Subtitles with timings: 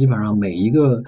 [0.00, 0.98] 基本上每一个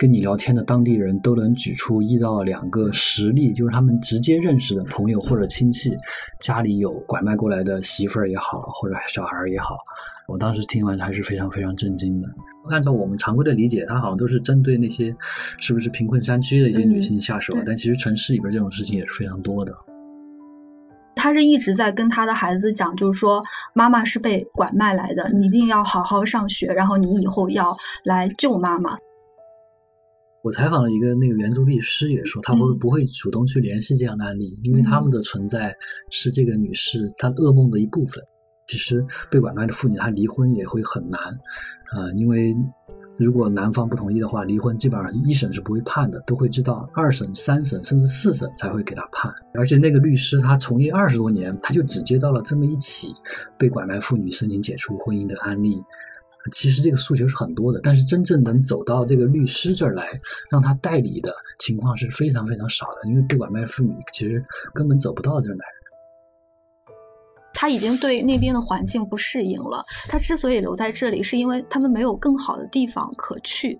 [0.00, 5.94] 跟你聊天的当地人都能举出一到两个实例，就是他们直接认识的朋友或者亲戚
[6.40, 9.76] 家里有拐卖过来的媳妇儿也好，或者小孩儿也好。
[10.26, 12.26] 我当时听完还是非常非常震惊的。
[12.70, 15.14] 按照我们常规的理解，他好像都是针对那些
[15.58, 19.74] 是不是贫困山区的一些女性下手，但其实城市里边这种事情也是非常多的。
[21.22, 23.40] 他是一直在跟他的孩子讲，就是说
[23.74, 28.98] 妈妈是被拐卖来的，你一定要好好上学，然后你以后要来救妈妈。
[30.42, 35.72] 我采访了一个那个援助律师，也说他不不会主动去联系这样的案例，因为他们的存在
[36.10, 38.20] 是这个女士她噩梦的一部分。
[38.66, 42.52] 其实被拐卖的妇女她离婚也会很难，啊，因为。
[43.18, 49.32] 如果男方不同意的话，离婚基本上一审是不会判的，都会知道二审、三审甚至四审才会给他判。
[49.54, 53.14] 而且那个律师他从业二十多年，他就只接到了这么一起
[53.58, 55.82] 被拐卖妇女申请解除婚姻的案例。
[56.50, 60.08] 其实这个诉求是很多的，但是真正能走到这个律师这儿来
[60.50, 65.64] 让他代理的情况是非常非常少的，因为被拐卖妇女其实根本走不到这儿来。
[67.54, 69.84] 他已经对那边的环境不适应了。
[70.08, 73.78] 他之所以留在这里，是因为他们没有更好的地方可去。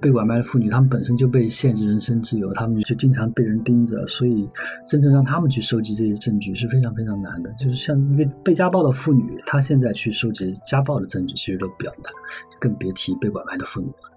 [0.00, 4.46] 被拐卖的妇女，她们本身就被限制人身自由，她们就经常被人盯着，所以
[4.84, 7.50] 真正让他们去收集这些证据是非常非常难的。
[7.52, 12.12] 就是像一个被家暴的妇女，她现在去收集家暴的证据，其实都比较难，
[12.60, 14.13] 更别提被拐卖的妇女了。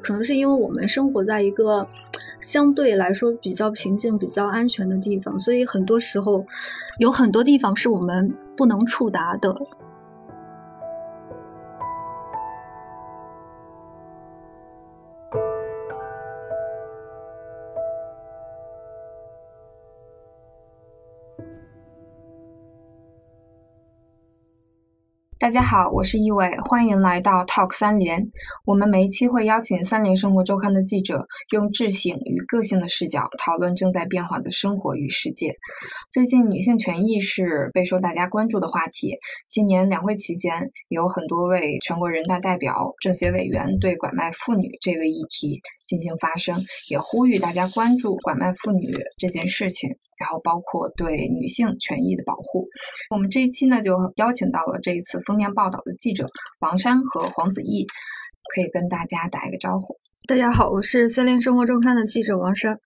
[0.00, 1.88] 可能是因为我们生活在一个
[2.40, 6.44] 相对来说比较平静、比较安全的地方，所以很多时候
[6.98, 9.54] 有很多地方是我们不能触达的。
[25.44, 28.30] 大家好，我是一伟，欢迎来到 Talk 三联。
[28.64, 35.54] 我们每一期会邀请三联生活周刊的记者，用智性与个性的视角讨论正在变化的生活与世界。
[36.10, 39.18] 最近女性权益是备受大家关注的话题。
[39.46, 46.56] 今年两会期间，有很多位全国人大代表、政协委员对拐卖妇女这个议题进行发声，
[46.90, 52.68] 也呼吁大家关注拐卖妇女这件事情，然后包括对女性权益的保护。
[53.10, 56.26] 我们这一期呢，就邀请到了这一次封面报道的记者
[56.60, 57.86] 王珊和黄子毅，
[58.54, 59.96] 可以跟大家打一个招呼。
[60.26, 62.78] 大家好，我是森林生活周刊的记者王珊。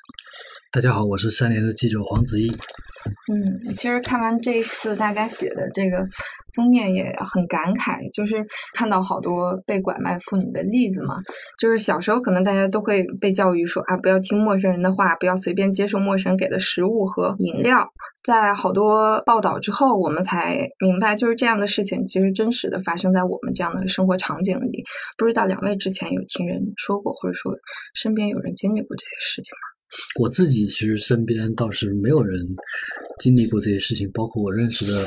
[0.71, 2.47] 大家好，我是三联的记者黄子毅。
[2.47, 6.07] 嗯，其实看完这一次大家写的这个
[6.55, 11.15] 封面也很感慨，就是看到好多被拐卖妇女的例子嘛。
[11.59, 17.89] 就是小时候可能大家都会被教育说啊，不要听陌生人的话，不要随便接受陌生人给的食物和饮料。
[18.23, 24.85] 在好多报道之后，我们才明白，就是这样的事情其实真实的发生在我们这样的生活场景里。
[25.17, 27.55] 不知道两位之前有听人说过，或者说
[27.95, 29.78] 身边有人经历过这些事情吗？
[30.21, 32.45] 我自己其实身边倒是没有人
[33.21, 35.05] 经历过这些事情，包括我认识的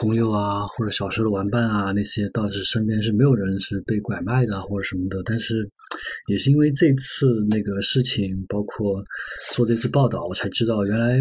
[0.00, 5.22] 朋友啊，或者小时候的玩伴啊，那些倒是身边是没有人是被拐卖的或者什么的。
[5.24, 5.68] 但是
[6.28, 9.02] 也是因为这次那个事情，包括
[9.52, 11.18] 做这次报道，我才知道原来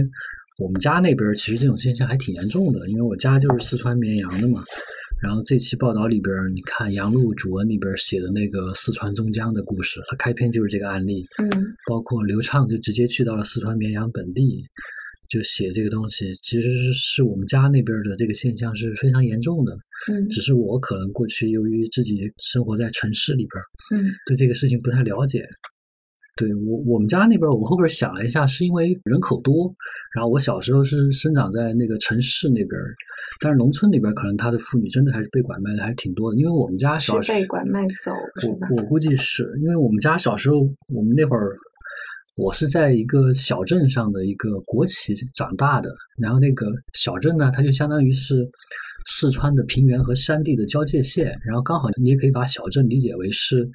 [0.64, 2.88] 我们家那边其实这种现象还挺严重的。
[2.90, 4.64] 因为我家就是四川绵阳的嘛。
[5.24, 11.26] 然后这期报道里边，你看杨璐主文里边写的那个四川中江的故事，它开篇就是这个案例。
[11.42, 11.50] 嗯，
[11.88, 14.54] 包括刘畅就直接去到了四川绵阳本地，
[15.30, 16.34] 就写这个东西。
[16.34, 19.74] 其实是是我们家那边的这个现象是非常严重的。
[20.12, 25.48] 嗯，只是我可能过去由于自己生活在城市里边，嗯，对这个事情不太了解。
[26.36, 29.72] 对我我们家那边，我后边想了一下，是因为人口多。
[30.16, 32.80] 然后我小时候是生长在那个城市那边，
[33.40, 36.38] 但是农村那边可能他的妇女真的还是被拐卖的，还是挺多的。
[36.38, 38.12] 因为我们家小是被拐卖走，
[38.48, 40.58] 我我估计是因为我们家小时候，
[40.94, 41.50] 我们那会儿
[42.38, 45.90] 我是在一个小镇上的一个国企长大的，
[46.22, 48.48] 然后那个小镇呢，它就相当于是
[49.06, 53.68] 四川的平原和山地的交界线，然后刚好你也可以把小镇理解为是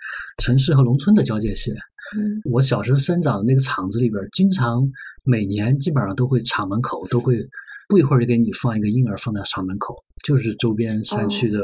[0.43, 1.75] 城市和农村的交界线。
[2.17, 4.89] 嗯，我小时候生长的那个厂子里边，经常
[5.25, 7.37] 每年基本上都会厂门口都会
[7.89, 9.95] 不一会儿就给你放一个婴儿放在厂门口，
[10.25, 11.59] 就是周边山区的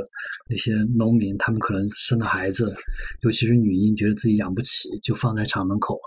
[0.49, 2.75] 那些农民，他们可能生了孩子，
[3.23, 5.99] 尤其是女婴，觉得自己养不起，就放在厂门口，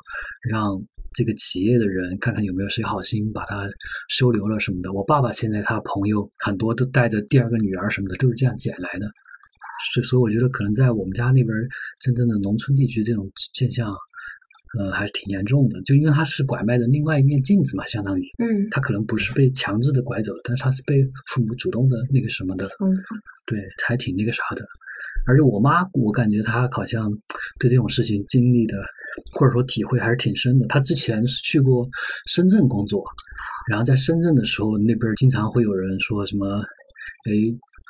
[0.50, 0.80] 让
[1.13, 3.68] 这个企业的人看看有没有谁好心把他
[4.10, 4.94] 收留了什么的。
[4.94, 9.07] 我爸爸现在他朋友很多都带着第二个女儿什么的，都是这样捡来的。
[9.94, 11.50] 所以，所以我觉得可能在我们家那边
[12.01, 13.95] 真正的农村地区，这种现象。
[14.77, 22.91] 呃，还是挺严重的，就因为他是拐卖的另外一面镜子嘛，相当于，嗯，他可能不是被强制的拐走，但是他是被父母主动的那个什么的，嗯，
[23.45, 24.65] 对，还挺那个啥的。
[25.25, 27.11] 而且我妈，我感觉她好像
[27.59, 28.77] 对这种事情经历的
[29.33, 30.65] 或者说体会还是挺深的。
[30.67, 31.85] 她之前是去过
[32.27, 33.03] 深圳工作，
[33.69, 36.45] 然后在深圳的时候，那边经常会有人说什么，
[37.25, 37.31] 哎，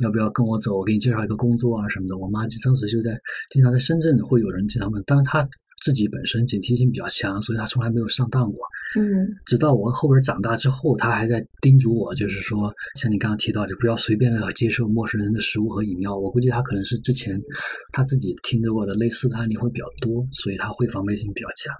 [0.03, 0.79] 要不要跟我走？
[0.79, 2.17] 我给你介绍一个工作啊什么的。
[2.17, 3.11] 我妈当时就在
[3.51, 5.47] 经常在深圳会有人经常问，但是她
[5.87, 8.59] 自己本身警惕性比较强，所以他从来没有上当过。
[8.99, 12.57] 嗯，直到我后边长大之后，他还在叮嘱我，就是说，
[12.99, 16.13] 像你刚刚提到，就不要随便的接受陌生人的食物和饮料。
[16.13, 17.39] 我估计他可能是之前
[17.93, 21.73] 他自己听着过的类似的案例会比较多，所以他会防备性比较强。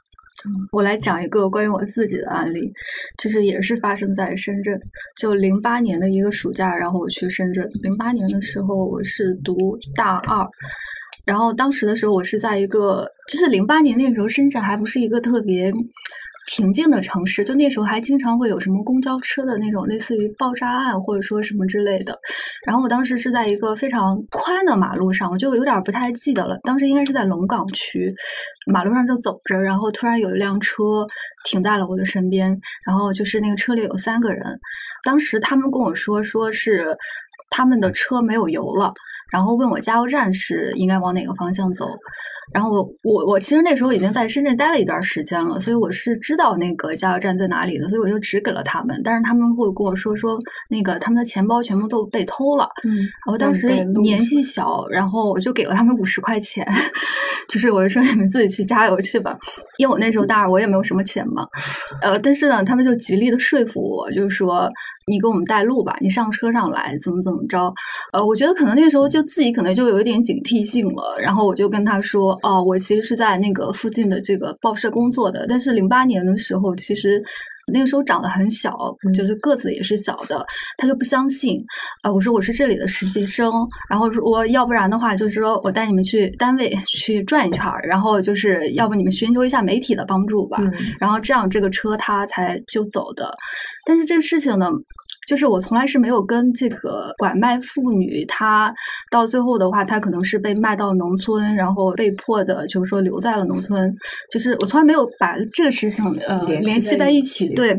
[0.72, 2.72] 我来讲一个关于我自己的案例，
[3.18, 4.80] 就是也是发生在深圳，
[5.18, 7.68] 就零八年的一个暑假，然后我去深圳。
[7.82, 10.48] 零八年的时候，我是读大二，
[11.28, 15.72] 然后当时的时候，我是在一个，就是零八年那时候，深圳还不是一个特别。
[16.50, 22.18] 平静的城市，就那时候还经常会有什么公交车的那种类似于爆炸案或者说什么之类的。
[22.66, 26.58] 然后我当时是在一个非常宽的马路上，我就有点不太记得了。
[26.64, 28.16] 当时应该是在龙岗区，
[28.66, 31.06] 马路上就走着，然后突然有一辆车
[31.44, 34.58] 停在了我的身边，然后就是那个车里有三个人。
[35.04, 36.96] 当时他们跟我说，说是
[37.50, 38.94] 他们的车没有油了，
[39.32, 41.86] 然后问我加油站是应该往哪个方向走。
[42.54, 49.02] 然后我我我其实那时候已经在深圳待了一段时间了，所以我是知道那个加油站在哪里的，所以我就指给了他们。
[49.04, 50.40] 但是他们会跟我说说
[50.70, 52.64] 那个他们的钱包全部都被偷了。
[52.88, 53.68] 嗯，我当时
[54.02, 56.66] 年纪小，然后我就给了他们五十块钱，
[57.50, 59.38] 就是我就说你们自己去加油去吧，
[59.78, 61.46] 因为我那时候大二，我也没有什么钱嘛。
[62.02, 64.70] 呃，但是呢，他们就极力的说服我，就是说。
[65.10, 67.74] 你给我们带路吧，你上车上来，怎么怎么着？
[68.12, 71.18] 呃，我觉得可能那时候就自己可能就有一点警惕性了。
[71.18, 75.46] 然后我就跟他说，哦，我其实是在那个附近的这个报社工作的。
[75.48, 77.24] 但是零八年的时候，其实
[77.72, 78.76] 那个时候长得很小，
[79.16, 80.46] 就是个子也是小的。
[80.78, 81.58] 他就不相信。
[82.04, 83.52] 呃，我说我是这里的实习生，
[83.90, 90.58] 然后我要不然的话，就是说我带你们去单位去转一圈儿，然后就是要不你们寻求一下媒体的帮助吧。
[91.00, 93.32] 然后这样这个车他才就走的。
[93.86, 94.68] 但是这个事情呢？
[95.28, 98.74] 就是我从来是没有跟这个拐卖妇女，她
[99.12, 103.94] 到最后的话，她可能是被卖到农村，然后被迫的，就是说留在了农村。
[104.32, 107.54] 就是我从来没有把这个事情呃联系在一起。
[107.54, 107.78] 对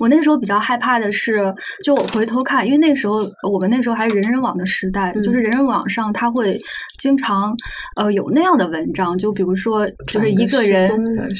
[0.00, 1.54] 我那时候比较害怕的是，
[1.84, 3.18] 就我回头看，因为那时候
[3.50, 6.58] 我们那时候还是人人网的时代，就是人人网上他会
[6.98, 7.54] 经常
[7.96, 10.90] 呃有那样的文章，就比如说就是一个人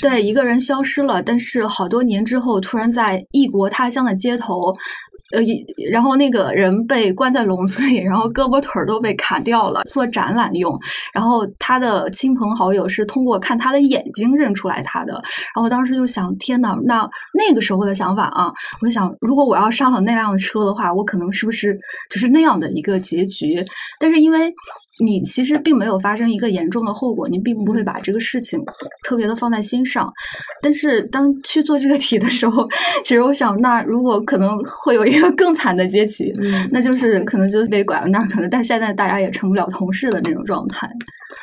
[0.03, 4.75] 对一个人消失了，但是好多年之后突然在异国他乡的街头。
[5.33, 5.41] 呃，
[5.91, 10.79] 然后那个人被关在笼子里，然后胳膊腿儿都被砍掉了，做展览用。
[11.13, 15.15] 然后他的亲朋好友是通过看他的眼睛认出来他的。
[15.55, 21.77] 然后当时就想，天呐，那那个时候的想法啊，我想，如果我要上了那辆车的话，我可能是不是
[22.11, 23.65] 就是那样的一个结局？
[23.99, 24.53] 但是因为。
[25.05, 28.59] 你其实并没有发生一个严重的后果，你并不会把这个事情
[29.07, 30.11] 特别的放在心上。
[30.63, 32.67] 但是当去做这个题的时候，
[33.05, 36.33] 其实我想，那如果可能会有一个更惨的结局，
[36.71, 40.89] 那就是可能就被拐了那儿，可能但现在大家也成不了同事的那种状态。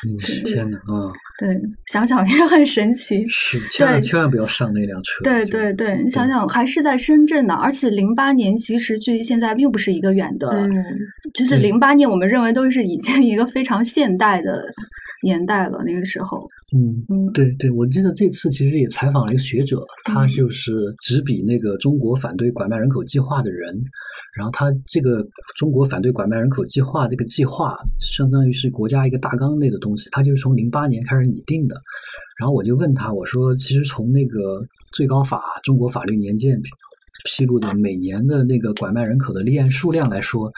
[0.05, 1.49] 嗯，天哪，嗯，对，
[1.87, 3.23] 想想 也很神奇。
[3.27, 5.23] 是，千万千万不要上那辆车。
[5.23, 10.71] 对对对，你想想，还是在深圳呢，而且零八年其实距离现在并不是一个远的，嗯，
[11.33, 14.63] 就是零八年，我们认为都是已经一个非常现代的
[15.23, 15.79] 年代了。
[15.85, 16.37] 那个时候，
[16.77, 20.71] 嗯嗯，对对，我记得这次其实也采访了一个学者，他就是
[21.01, 23.69] 执笔那个中国反对拐卖人口计划的人。
[24.35, 25.25] 然后他这个
[25.55, 31.75] 中国反对拐卖人口计划这个计划，相当于是国家一个大纲类的东西，他就是从零八年开始拟定的。
[32.39, 36.59] 然后我就问他，我说，其实从那个最高法中国法律年鉴。
[37.23, 40.51] 披露的每年的那个拐卖人口的立案数量来说，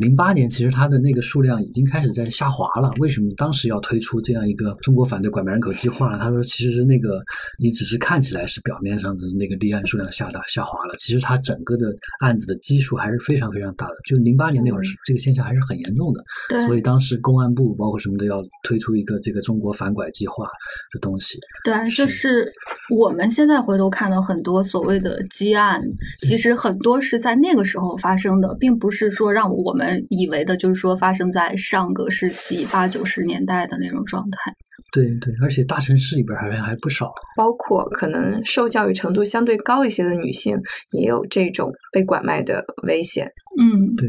[0.00, 2.90] 零八年其实它的那个数量已经开始在下滑了。
[2.98, 6.18] 为什么当时要推出这样一个中国反对拐卖人口计划呢？
[6.20, 7.20] 他说，其实那个
[7.58, 13.94] 你只是看起来是表面上的那个立案数量下大下滑了，其实它整个的案子的基数还是非常非常大的。
[14.04, 16.24] 就零八年那会儿，这个现象还是很严重的。
[16.66, 20.46] 所以当时公安部包括什么都要推出一个这个中国反拐计划
[20.92, 21.38] 的东西。
[21.64, 22.52] 对，就是
[22.90, 25.80] 我们现在回头看到很多所谓的积案。
[26.20, 34.54] 其实很多是在那个时候发生的，并不是说让我们以为的，就是说发生在上个世纪八九十年代的那种状态。
[34.90, 40.58] 对对，而且大城市里边好像还不少，包括可能受教育程度相对高一些的女性，
[40.92, 43.30] 也有这种被拐卖的危险。
[43.60, 44.08] 嗯，对，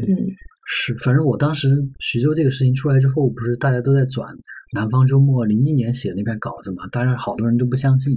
[0.66, 0.96] 是。
[1.04, 4.26] 反正我当时徐州这个事情出来之后，不是大家都在转
[4.72, 8.12] 南方周末零一年写的那篇稿子嘛，当然好多人都不相信，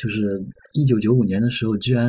[0.00, 0.42] 就是
[0.74, 2.04] 一九九五年的时候，居然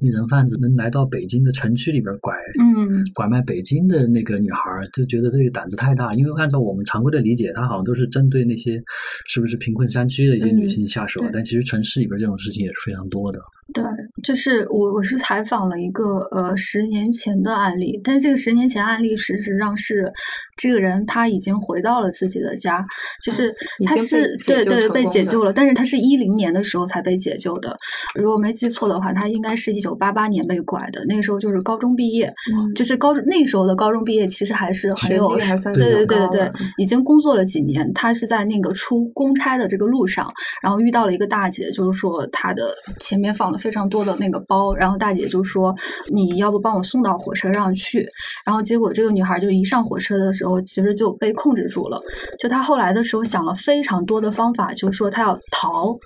[0.00, 4.60] 那人贩子能来到北京的城区里边拐，嗯，拐卖北京的那个女孩，
[4.92, 6.14] 就觉得这个胆子太大。
[6.14, 8.80] 因为按照我们常规的理解，他好像都是针对那些
[9.26, 13.40] 是不是贫困山区的一些女性下手，但其实城市里边这种事情也是非常多的。
[13.72, 13.82] 对，
[14.22, 20.12] 就是我我是采访了一个呃十年前的案例，但是这个十年前案例事实上是
[20.56, 22.84] 这个人他已经回到了自己的家，
[23.24, 23.52] 就是
[23.86, 27.74] 他是对对被解救了，但是他是一零年的时候才被解救的，
[28.14, 32.32] 如果没记错的话，他应该是一九八八年被拐的，那个时候就是高中毕业，
[32.76, 35.36] 就是高那时候的高中毕业其实还是很有
[35.72, 40.24] 对对对对，已经工作了几年，他是在那个出公差的这个路上，
[40.62, 43.58] 然后遇到了一个大姐，就是说他的前面放了。
[43.64, 45.74] 非常多的那个包，然后大姐就说
[46.12, 48.06] ：“你要不帮我送到火车上去？”
[48.44, 51.98] 然后结果这个女孩就一上火车的时候，其实就被控制住了。
[52.38, 55.96] 就她后来的时候想了非常多的方法，就是说他要逃，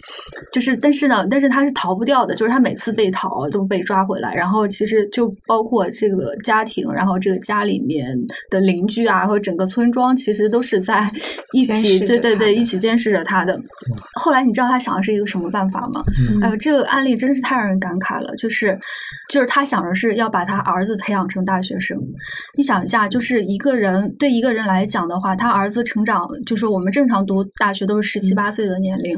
[0.52, 4.34] 就是但是呢，但是他是逃不掉的，就是他每次被逃都被抓回来。
[4.34, 8.06] 然后其实就包括这个家庭，然后这个家里面
[8.50, 11.10] 的邻居啊，或者整个村庄，其实都是在
[11.52, 13.58] 一起，对对对，一起监视着他的。
[14.20, 16.02] 后来你知道他想的是一个什么办法吗？
[16.42, 17.38] 哎呦，这个案例真是。
[17.48, 18.78] 太让人感慨了，就是，
[19.30, 21.96] 就是他想着是要把他儿子培养成大学生。
[22.56, 29.16] 你想一下，就是一个人对一个人来讲的话，他儿子成长，就是我们正常读大学都是十七八岁的年龄。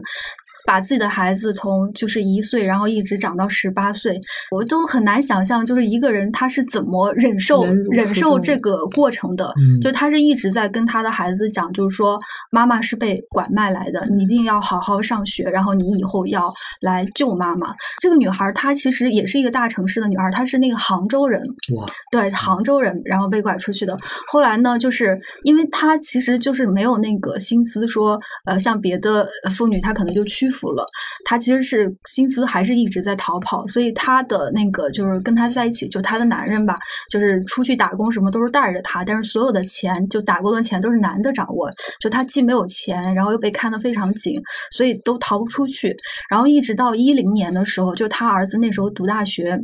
[0.70, 4.16] 把自己的孩子从就是一岁，然后一直长到十八岁，
[4.52, 9.52] 我都很难想象，就是一个人他是怎么忍受忍受这个过程的。
[9.82, 12.16] 就他是一直在跟他的孩子讲，就是说
[12.52, 17.74] 妈妈是被拐卖来的，你一定要好好上学，然后你以后要来救妈妈。
[18.00, 21.42] 这个女孩她其实也是一个大城市的女孩，她是那个杭州人，
[21.74, 23.98] 哇，对，杭州人，然后被拐出去的。
[24.28, 30.48] 后来呢，就是因为她其实就是没有那个心思说，呃，像别的妇女，她可能就屈。
[30.59, 30.84] 服服了，
[31.24, 36.74] 他其实是心思还是一直在逃跑，所以他的那个就是跟他在一起，就他的男人吧，
[37.10, 44.40] 就是出去打工什么都是带着他，但是所有的钱就打工的钱都是男的掌握，就他既没有钱，然后又被看得非常紧，
[44.70, 45.96] 所以都逃不出去。
[46.28, 49.58] 然后一直到一零年的时候，就他儿子那时候读大学，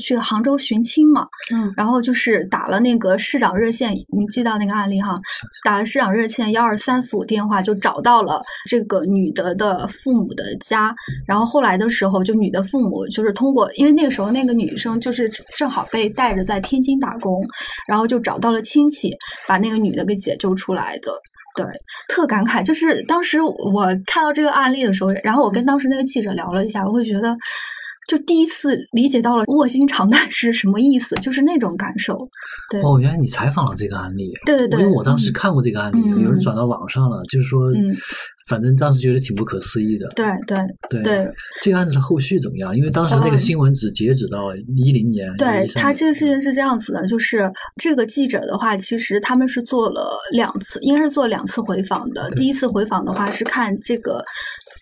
[0.00, 5.12] 去杭州寻亲嘛，嗯，然后就是打了那个市长热线，你记到那个案例哈，
[5.64, 10.20] 打了市长热线幺二三四五电话，就找到了这个女的的父母。
[10.20, 10.94] 母的家，
[11.26, 17.40] 然后后来的时候，就女的父母就是通过，因为那个时候那个女生就是正好被带着在天津打工，
[17.88, 19.16] 然后就找到了亲戚，
[19.48, 21.10] 把那个女的给解救出来的。
[21.56, 21.64] 对，
[22.08, 27.34] 特感慨，就是当时我看到这个案例的时候，然后我跟当时那个记者聊了一下，我会觉得。
[28.10, 32.28] 就第一次理解到了卧薪尝胆是什么意思，就是那种感受。
[32.68, 34.32] 对哦，原来你采访了这个案例。
[34.44, 37.70] 对对对，因为我当时看过这个案例，有人转到网上了，就是说，
[38.50, 40.08] 反正当时觉得挺不可思议的。
[40.16, 40.58] 对对
[40.90, 42.76] 对对，这个案子的后续怎么样？
[42.76, 45.32] 因为当时那个新闻只截止到一零年。
[45.36, 52.28] 对他这个事情是这样子的，就是这个记者的话，其实他们是做了两次，应该是做两次回访的。
[52.32, 54.20] 第一次回访的话是看这个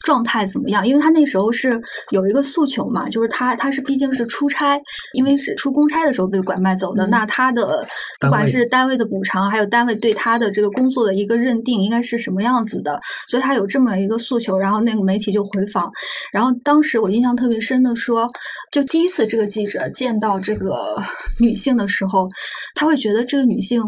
[0.06, 1.78] 状态怎么样，因为他那时候是
[2.10, 3.18] 有一个诉求嘛，就。
[3.18, 4.80] 就是他，他是毕竟是出差，
[5.12, 7.04] 因为是出公差的时候被拐卖走的。
[7.08, 7.84] 那他的
[8.20, 13.00] 不管是单位的补偿，还有单位对他的这个工作的一个认定，应该是什么样子的？
[13.26, 14.56] 所以他有这么一个诉求。
[14.56, 15.92] 然后那个媒体就回访，
[16.32, 18.26] 然后当时我印象特别深的说，
[18.72, 20.96] 就第一次这个记者见到这个
[21.38, 22.26] 女性的时候，
[22.74, 23.82] 他会觉得这个女性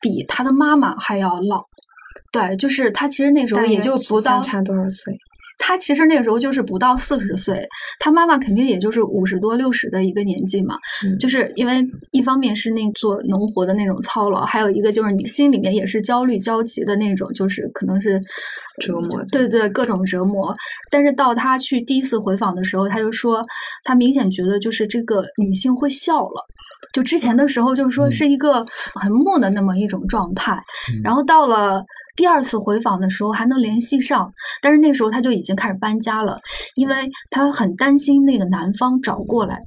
[0.00, 1.64] 比他的妈妈还要老。
[2.30, 5.14] 对，就是他其实那时候也就不到差多少岁。
[5.64, 7.64] 他其实那个时候就是不到四十岁，
[8.00, 10.76] 他妈妈肯定也就是五十多六十的一个年纪嘛。
[11.20, 18.20] 就是因为一方面是那做农活的那种操劳，还有一个就是你心里面也是焦虑焦急的那种，就是可能是
[18.80, 19.24] 折磨。
[19.30, 20.52] 对对，各种折磨。
[20.90, 23.40] 但是到他去第一次回访的时候，他就说
[23.84, 26.44] 他明显觉得就是这个女性会笑了，
[26.92, 28.64] 就之前的时候就是说是一个
[28.94, 30.60] 很木的那么一种状态，
[31.04, 31.84] 然后到了。
[32.14, 36.36] 第二次回访的时候还能联系上，但是那时候他就已经开始搬家了，
[36.76, 36.94] 因为
[37.30, 39.58] 他很担心那个男方找过来，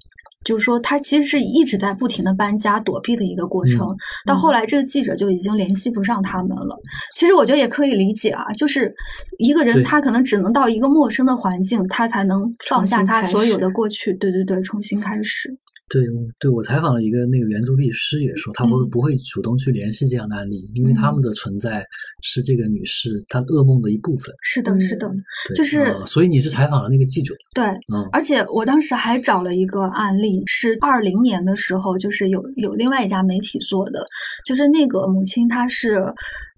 [0.44, 3.80] 就是说他其实是一直在不停的搬家躲避的一个过程。
[4.28, 6.78] 到后来这个记者就已经联系不上他们了。
[7.16, 8.94] 其实我觉得也可以理解啊，就是
[9.40, 15.58] 一个人他可能只能到一个陌生的环境，他才能放下他所有的过去，对对对，重新开始。
[15.88, 16.04] 对
[16.40, 21.86] 对，我采访了一个那个原著律师，也说他不不会主动去联系这样的案例，因为他们的存在
[22.22, 24.34] 是这个女士她噩梦的一部分。
[24.42, 25.12] 是的，是的，
[25.56, 27.36] 就是所以你是采访了那个记者。
[27.54, 34.06] 对，嗯，而且我当时还找了一个案例，是二零年的时候，就是有有另外一家媒体做的，
[34.44, 36.04] 就是那个母亲她是。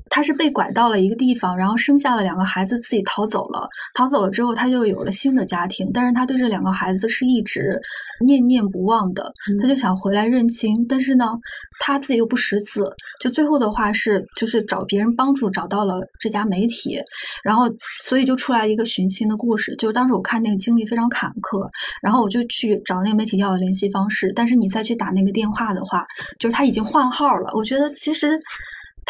[0.09, 3.67] 他是被拐到了一个地方，然后生下了两个孩子，自己逃走了。
[3.93, 7.79] 逃走了之后，他就有了新的家庭，但是他对这两个孩子是一直
[8.25, 11.25] 念念不忘的，他就想回来认亲，但是呢，
[11.79, 16.99] 他自己又不识字，就最后的话是就是找别人帮助找到了这家媒体，
[17.43, 17.65] 然后
[18.03, 19.75] 所以就出来一个寻亲的故事。
[19.77, 21.67] 就当时我看那个经历非常坎坷，
[22.01, 26.05] 然后我就去找那个媒体要了联系方式，但是你再去打那个电话的话，
[26.39, 27.51] 就是他已经换号了。
[27.53, 28.39] 我觉得其实。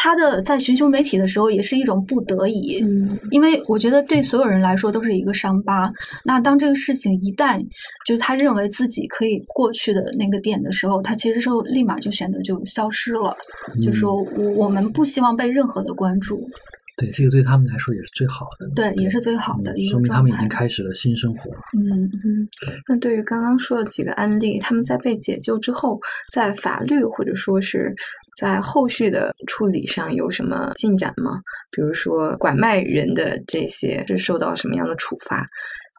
[0.00, 5.92] 他的在寻求媒体的时候，也是一种不得已，嗯，因为我觉得对所有人来说都是一个伤疤。
[6.24, 7.60] 那当这个事情一旦
[8.06, 13.36] 就是他认为自己可以过去的那个点的时候，他其实就立马就选择就消失了，
[13.82, 16.48] 就说我我们不希望被任何的关注。
[16.96, 18.68] 对，这个对他们来说也是最好的。
[18.74, 21.48] 对，也是最好的一个说明他们已经开始了新生活。
[21.78, 22.48] 嗯嗯。
[22.88, 26.00] 那对于刚刚说的几个案例，他们在被解救之后，
[26.32, 27.94] 在法律或者说是
[28.38, 31.40] 在后续的处理上有什么进展吗？
[31.72, 35.46] 比如说拐卖人的这些是受到什么样的处罚？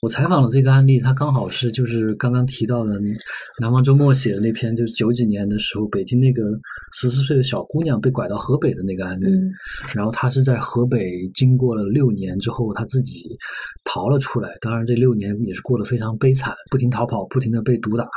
[0.02, 2.94] 我采访了这个案例，他刚好是就是刚刚提到的
[3.60, 6.42] 南方周末写的那篇，就是九几年的时候，北京那个
[6.94, 9.26] 十四岁的小姑娘被拐到河北的那个案例。
[9.26, 9.52] 嗯，
[9.94, 11.04] 然后她是在河北
[11.34, 13.26] 经过了六年之后，她自己
[13.84, 14.50] 逃了出来。
[14.62, 18.08] 当然，这六年也是过得非常悲惨，不停逃跑，不停的被毒打。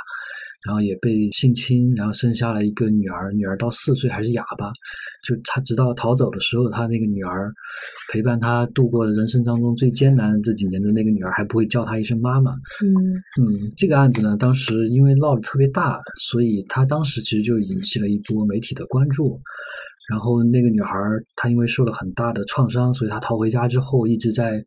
[0.66, 4.70] 然后也被性侵，然后生下了一个女儿，女儿到四岁还是哑巴，
[5.24, 7.50] 就他直到逃走的时候，他那个女儿
[8.12, 12.52] 陪伴他度过人生当中最艰难这几年的那个女儿还不会叫他一声妈妈。
[12.82, 12.92] 嗯
[13.40, 13.44] 嗯，
[13.76, 19.40] 这个案子呢，当时因为闹得特别大，所以他当时其实就引起了一波媒体的关注。
[20.10, 20.98] 然后那个女孩
[21.36, 24.62] 她因为受了很大的创伤，所以她逃回家之后一直在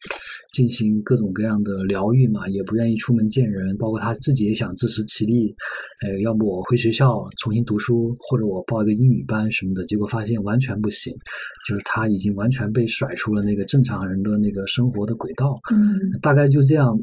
[0.54, 3.76] 进行各种各样的疗愈嘛，也不愿意出门见人。
[3.78, 5.54] 包括她自己也想自食其力，
[6.06, 9.84] 呃，要不我回学校重新读书，或者我报一个英语班什么的。
[9.86, 11.14] 结果发现完全不行，
[11.68, 15.60] 就是她已经完全被甩出了那个正常人的那个生活的轨道。
[15.74, 16.98] 嗯，大概就这样，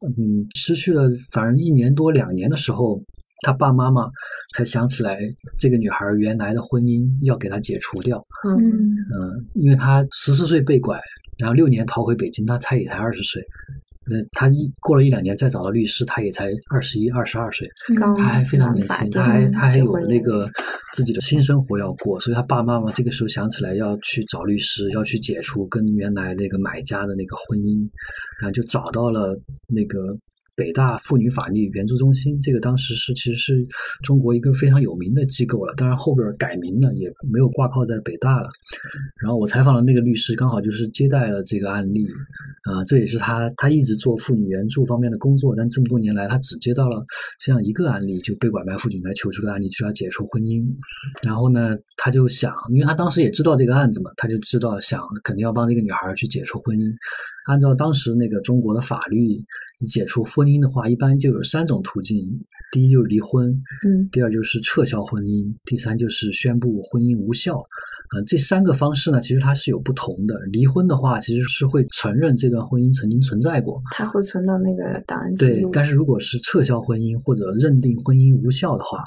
[0.00, 1.02] 嗯，失去了
[1.32, 3.02] 反正一年多两年的时候。
[3.42, 4.08] 他爸妈妈
[4.54, 5.18] 才想起来，
[5.58, 8.20] 这个女孩原来的婚姻要给她解除掉。
[8.48, 10.98] 嗯嗯，因为她十四岁被拐，
[11.38, 13.42] 然后六年逃回北京，她才也才二十岁。
[14.08, 17.68] 那她一过了一两年再找到律师，她也才二十一、二十二岁，
[18.16, 20.48] 她还非常年轻，她还她还有那个
[20.94, 27.86] 自己的新生活要过，所以她爸爸妈妈这个时候想起来要去找律师，要去解除跟原来那个买家的那个婚姻，
[28.40, 30.16] 然后就找到了那个。
[30.56, 33.66] 北大妇女法律援助中心，这个当时是其实是
[34.02, 35.74] 中国一个非常有名的机构了。
[35.76, 38.48] 当然后边改名了，也没有挂靠在北大了。
[39.22, 42.06] 然后我采访的那个律师，刚好就是接待了这个案例，
[42.62, 47.04] 啊，这也是他他一直做妇女援助方面的工作，但这么多年来，他只接到了
[47.38, 50.66] 这样一个案例，就被拐卖妇女来求助的案例，就要解除婚姻。
[51.22, 56.90] 然后呢，他就想，因为他当时也知道这个案子嘛，他就知道想肯定要帮这个女孩去解除婚姻。
[57.46, 59.44] 按照当时那个中国的法律，
[59.86, 62.18] 解除婚姻的话，一般就有三种途径：
[62.72, 63.50] 第一就是离婚，
[63.86, 67.60] 嗯，第二就是撤销婚姻，第三就是宣布婚姻无效。
[68.14, 70.34] 呃，这三个方式呢，其实它是有不同的。
[70.52, 79.02] 离婚的话，其实是会承认这段婚姻曾经存在过，它会存到那个档案记对，但是如果是撤销婚姻或者认定婚姻无效的话，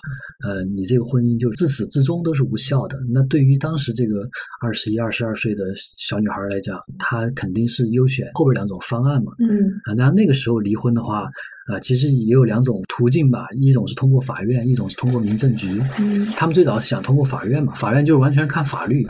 [0.45, 2.97] 呃，你这个婚姻就自始至终都是无效的。
[3.13, 4.21] 那对于当时这个
[4.61, 5.63] 二十一、二十二岁的
[5.97, 9.31] 小女孩来讲，她肯定是优选后边两种方案嘛。
[9.39, 11.29] 嗯啊，当然那个时候离婚的话，
[11.69, 15.67] 呃，其实也有两种途径吧，一种是通过法院，一种是通过民政局。
[15.99, 19.05] 嗯他们最早是想通过法院嘛，法院就是完全看法律。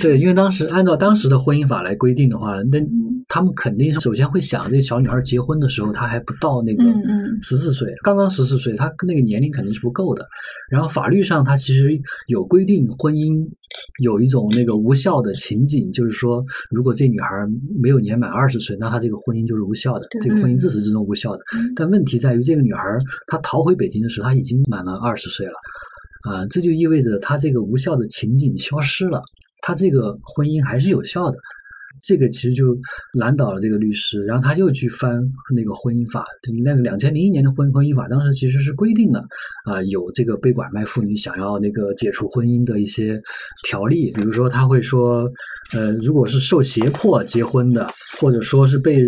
[0.00, 2.78] 对，因为当时按照当时的婚姻法来规定的话，那
[3.28, 6.82] 他们肯定是首先会想，这小女孩结婚的时候她还不到那个
[7.40, 10.26] 十四岁，刚刚十四岁，她那个年龄肯定是不够的。
[10.70, 11.90] 然后法律上它其实
[12.26, 13.48] 有规定，婚姻
[14.02, 17.28] 有一种那个无效的情景，就是说，如果这女孩
[17.80, 21.42] 没有年满二十岁，那她这个婚姻就是无效的，这个婚姻自始至终无效的。
[21.76, 22.82] 但问题在于，这个女孩
[23.26, 25.54] 她逃回北京的时候，她已经满了二十岁了，
[26.30, 29.22] 啊、这就意味着她这个无效的情景消失了，
[29.60, 31.36] 她这个婚姻还是有效的。
[32.00, 32.76] 这个其实就
[33.18, 35.20] 难倒了这个律师，然后他又去翻
[35.54, 36.24] 那个婚姻法，
[36.64, 39.24] 那个两千零一年的婚婚姻法，当时其实是规定了
[39.64, 43.18] 啊、有这个被拐卖妇女想要那个解除婚姻的一些
[43.66, 45.30] 条例，比如说他会说，
[45.74, 47.88] 呃，如果是受胁迫结婚的，
[48.20, 49.00] 或者说是被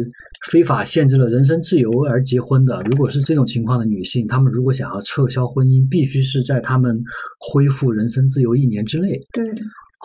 [0.51, 7.03] 非法限制了人身自由而结婚的，如果是这种情况的女性，她们如果想要撤销婚姻，必须是在她们
[7.39, 9.21] 恢复人身自由一年之内。
[9.33, 9.45] 对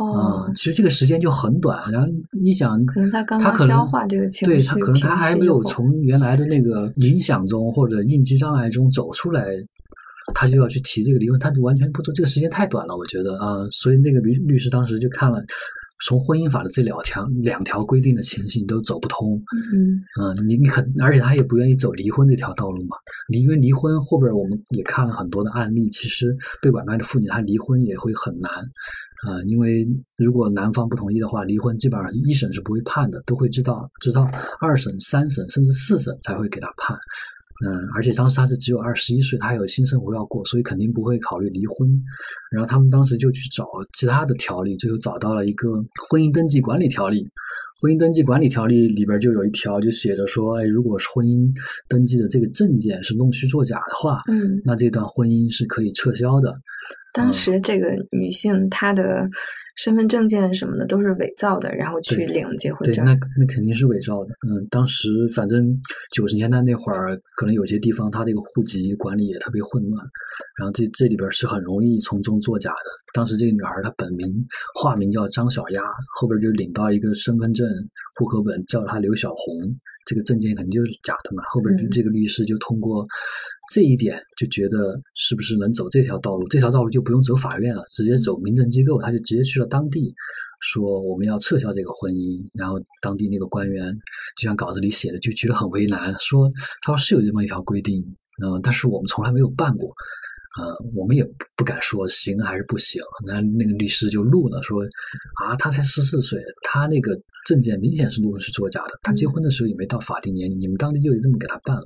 [0.06, 1.92] 哦啊、，其实这个时间就很短。
[1.92, 2.08] 然后
[2.42, 9.44] 你想，可能他刚刚消化这个情绪，对他可能他还没有从原来的那个影响中或者应激障碍中走出来，
[10.34, 15.44] 他就要去提这个离婚，他就完全不做，这个时间太短了，我觉得啊、所以那个律律师当时就看了。
[16.06, 19.36] 从婚姻法的这两条两条规定的情形都走不通。
[19.76, 22.96] 嗯嗯，你你很，而且他也不愿意走离婚这条道路嘛。
[23.28, 28.50] 离因为离婚后边我们也看了很多的案例，其实被拐卖的妇女她离婚也会很难。
[29.28, 34.26] 啊，因为如果男方不同意的话，离婚基本上一审是不会判的，都会知道知道
[34.62, 36.98] 二审、三审甚至四审才会给他判。
[37.66, 41.90] 嗯，而且当时他是只有二十一岁，他还有新生活要过，所以肯定不会考虑离婚。
[42.52, 45.70] 然后他们当时就去找其他的条例，最后找到了一个
[46.10, 47.28] 婚姻登记管理条例。
[47.82, 51.50] 婚姻登记管理条例里边就有一条，就写着说，哎，如果是婚姻
[51.90, 56.54] 登记的这个证件是弄虚作假的话，嗯，那这段婚姻是可以撤销的。
[57.14, 59.28] 当时这个女性她的
[59.76, 63.06] 身份证件什么的都是伪造的，然后去领结婚证对，证。
[63.06, 64.32] 那那肯定是伪造的。
[64.48, 65.66] 嗯，当时反正
[66.12, 70.06] 九十年代那会儿，可能有些地方它这个户籍管理也特别混乱，
[70.60, 72.92] 然后这这里边是很容易从中作假的。
[73.14, 74.46] 当时这个女孩她本名
[74.76, 75.82] 化名叫张小丫，
[76.20, 77.66] 后边就领到一个身份证、
[78.20, 79.56] 户口本，叫她刘小红，
[80.10, 81.44] 这个证件肯定就是假的嘛。
[81.54, 83.06] 后边嗯这个律师就通过
[83.72, 86.48] 这一点就觉得是不是能走这条道路？
[86.48, 90.16] 这条道路就不用走法院了，直接走民政机构，他就直接去了当地。
[90.62, 93.96] 说我们要撤销这个婚姻，然后当地那个官员
[94.36, 98.02] 就像稿子里写的，就觉得很为难，说他说是有这么一条规定，
[98.44, 99.88] 嗯、但是我们从来没有办过，
[100.60, 103.02] 呃，我们也不不敢说行还是不行。
[103.26, 104.84] 那那个律师就怒了，说
[105.42, 111.84] 啊，他才十四岁，他那个证件明显是录的是作假的，他结婚的时候也没到法定年龄，你们当地就得这么给他办了。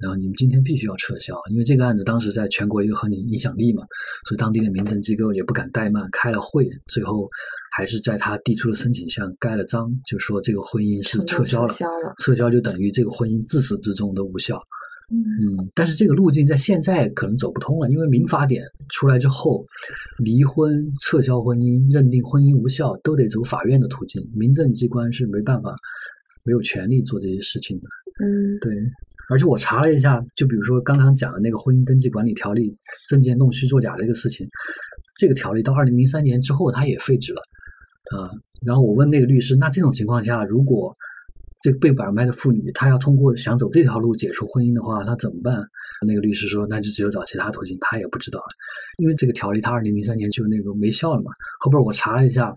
[0.00, 3.82] 然后你们今天必须要撤销，因为这个案子当时在全国也有很有影响力嘛，
[4.28, 7.28] 所以当地的民政机构也不敢怠慢，开了会，最后
[7.76, 14.56] 还是在他递出的申请上盖了章，就说这个婚姻是撤销了，撤销了撤销就等于这个婚姻自始至终都无效。
[15.10, 19.64] 嗯嗯，但是这个路径在现在可能走不通了，因为民法典出来之后，
[20.18, 25.74] 离婚、撤销婚姻、认定婚姻无效都得走法院的途径，民政机关是没办法、
[26.44, 27.88] 没有权利做这些事情的。
[28.20, 28.74] 嗯对，
[29.30, 32.70] 而且我查了一下，就比如说刚刚讲的那个婚姻登记管理条例
[33.08, 34.46] 证件弄虚作假的这个事情，
[35.16, 37.40] 这个条例到二零零三年之后它也废止了
[38.10, 38.28] 啊、
[38.64, 40.92] 然后我问那个律师，那这种情况下，如果
[41.60, 45.56] 这个被拐卖的妇女她要通过想走这条路解除婚姻的话，那怎么办？
[46.06, 48.40] 那个律师说，那就只有找其他途径，他也不知道，
[48.98, 51.32] 因为这个条例他二零零三年就那个没效了嘛。
[51.60, 52.54] 后边我查了一下，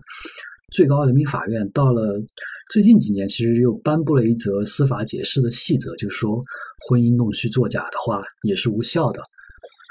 [0.70, 2.22] 最高人民法院到了
[2.70, 6.40] 最近几年，其实又颁布了一则司法解释的细则，就是说
[6.88, 9.20] 婚姻弄虚作假的话也是无效的。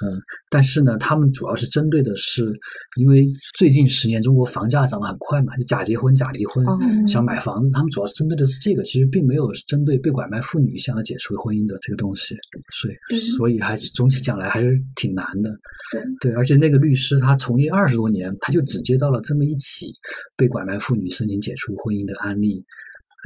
[0.03, 0.17] 嗯，
[0.49, 2.51] 但是呢，他们主要是针对的是，
[2.97, 12.35] 因为最近十年中国房价涨得很快嘛，就假结婚、假离婚，哦想买房子，他们主要是针对的是这个，其实并没有针对被拐卖妇女想要解除婚姻的这个东西，
[12.71, 15.51] 所以、嗯所以还是总体讲来还是挺难的。
[15.91, 19.91] 对对，而且那个律师他从业二十多年，他就只接到了这么一起
[20.35, 22.63] 被拐卖妇女申请解除婚姻的案例。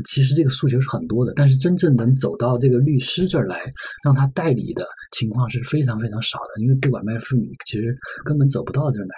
[0.04, 3.56] 其实这个诉求是很多的，但是真正能走到这个律师这儿来，
[4.04, 4.86] 让他代理的
[5.18, 9.16] 情况是非常非常少的，因为被拐卖妇女其实根本走不到这儿来。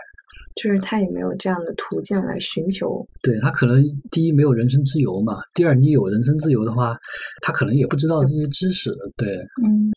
[0.55, 3.05] 就是他也没有这样的途径来寻求。
[3.21, 6.97] 对他可能第一没有人身自由嘛，第二你有人身自由的话，
[7.41, 8.89] 他可能也不知道这些知识。
[9.15, 9.91] 对，嗯，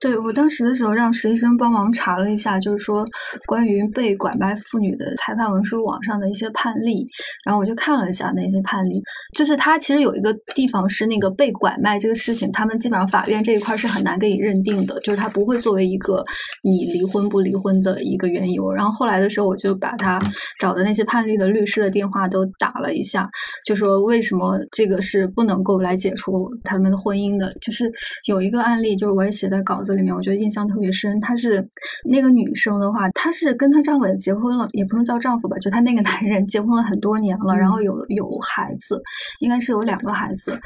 [0.00, 3.04] 对我当时的时候让实习生帮忙查了一下，就是说
[3.46, 7.06] 关于被拐卖妇女的裁判文书网上的一些判例，
[7.44, 9.00] 然后我就看了一下那些判例，
[9.36, 16.24] 就是它其实有一个地方是那个被拐卖这个事情，他们基本上法院这一块是很难给你认定的，就是它不会作为一个
[16.62, 18.70] 你离婚不离婚的一个缘由。
[18.72, 20.18] 然后后来的时候，我就把他
[20.58, 23.28] 找的那些判例的律师的电话都打了一下，
[23.66, 27.52] 就说为什么这个是不能够来解除他们的婚姻的。
[27.60, 27.90] 就是
[28.26, 31.20] 有一个案例，就是我也写在稿子里面，我觉得印象特别深。
[31.20, 31.64] 她是
[32.04, 39.00] 那个女生的话，她是跟她丈夫也结婚了，也不能叫丈夫吧，就她那个男人结婚了很多年了，然后有有孩子，
[39.38, 40.58] 应该是有两个孩子。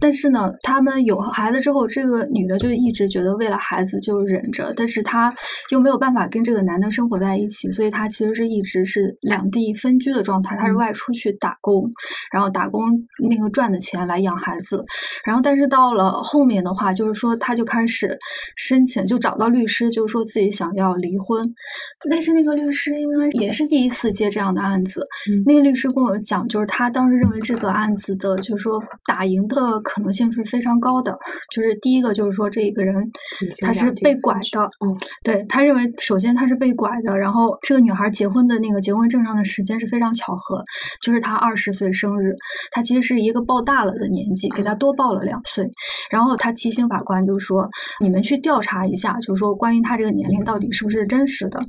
[0.00, 5.32] 但是呢，他们有孩子之后，这个女的就一直觉得为了孩子就忍着，但是她
[5.70, 10.56] 又没有办法跟这个男的生活在一起，所以她其实是一直是两地分居的状态。
[10.56, 11.90] 她是外出去打工，
[12.32, 12.90] 然后打工
[13.28, 14.84] 那个赚的钱来养孩子，
[15.24, 18.18] 然后但是到了后面的话，就是说她就开始
[18.56, 21.54] 申请，就找到律师，就是说自己想要离婚，
[22.10, 25.42] 但是那个律师应该也是第一次接这样的案子，嗯。
[25.46, 31.16] 那个律师跟我讲，就是他当时认为这个案子的，就是说打赢的可能性是非常高的。
[31.54, 32.94] 就是第一个就是说这一个人
[33.62, 40.62] 他是被拐的，嗯，对他认为，首先他是被拐的，然后这个女孩结婚的那个结婚证上的时间是非常巧合，
[41.00, 42.34] 就是她二十岁生日，
[42.72, 45.68] 她其实是一个报大了的年纪，给她多报了两岁。
[46.10, 47.68] 然后他提醒法官，就是说
[48.00, 51.60] 你们去调查一下，就是说关于她这个年龄到底是不是真实的。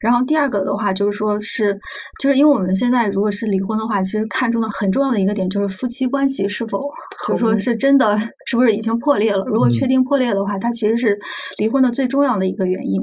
[0.00, 1.78] 然后第二个的话，就是说是，
[2.20, 6.88] 就是因为我们现在如果是离婚的话，其实看中的很重要的一个点就是夫妻关系是否，
[7.26, 9.44] 就是说是真的是不是已经破裂了。
[9.46, 11.18] 如果确嗯定破裂的话，它其实是
[11.58, 13.00] 离婚的最重要的一个原因。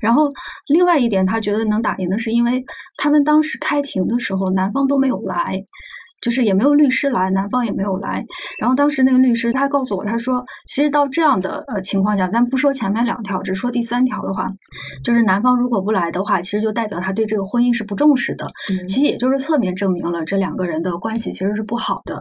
[0.00, 0.28] 然后
[0.68, 2.64] 另外一点，他觉得能打赢的是，因为
[2.96, 5.62] 他们当时开庭的时候，男方都没有来。
[6.20, 8.24] 就是也没有律师来，男方也没有来。
[8.58, 14.48] 然后当时那个律师他告诉我，他说，其实到这样的呃情况下，咱不说前面两条，只说第三条的话，
[15.04, 18.46] 就是男方如果不来的话，其实就代表他对这个婚姻是不重视的。
[18.70, 22.20] 嗯其实也就是侧面证明了这两个人的关系其实是不好的。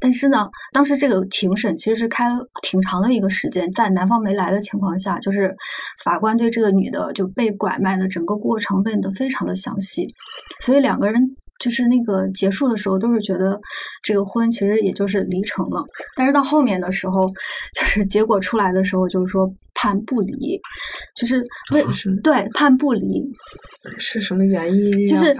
[0.00, 5.54] 但是呢，当时这个庭审其实是开了挺长的一个时间，在男方没来的情况下，就是
[6.04, 10.06] 法官对这个女的就被拐卖的整个过程问得非常的详细，
[10.60, 11.20] 所以两个人。
[11.60, 13.60] 就是那个结束的时候，都是觉得
[14.02, 15.84] 这个婚其实也就是离成了，
[16.16, 17.28] 但是到后面的时候，
[17.74, 20.60] 就是结果出来的时候，就是说判不离，
[21.16, 23.22] 就是为是对判不离，
[23.98, 25.34] 是什么原因就是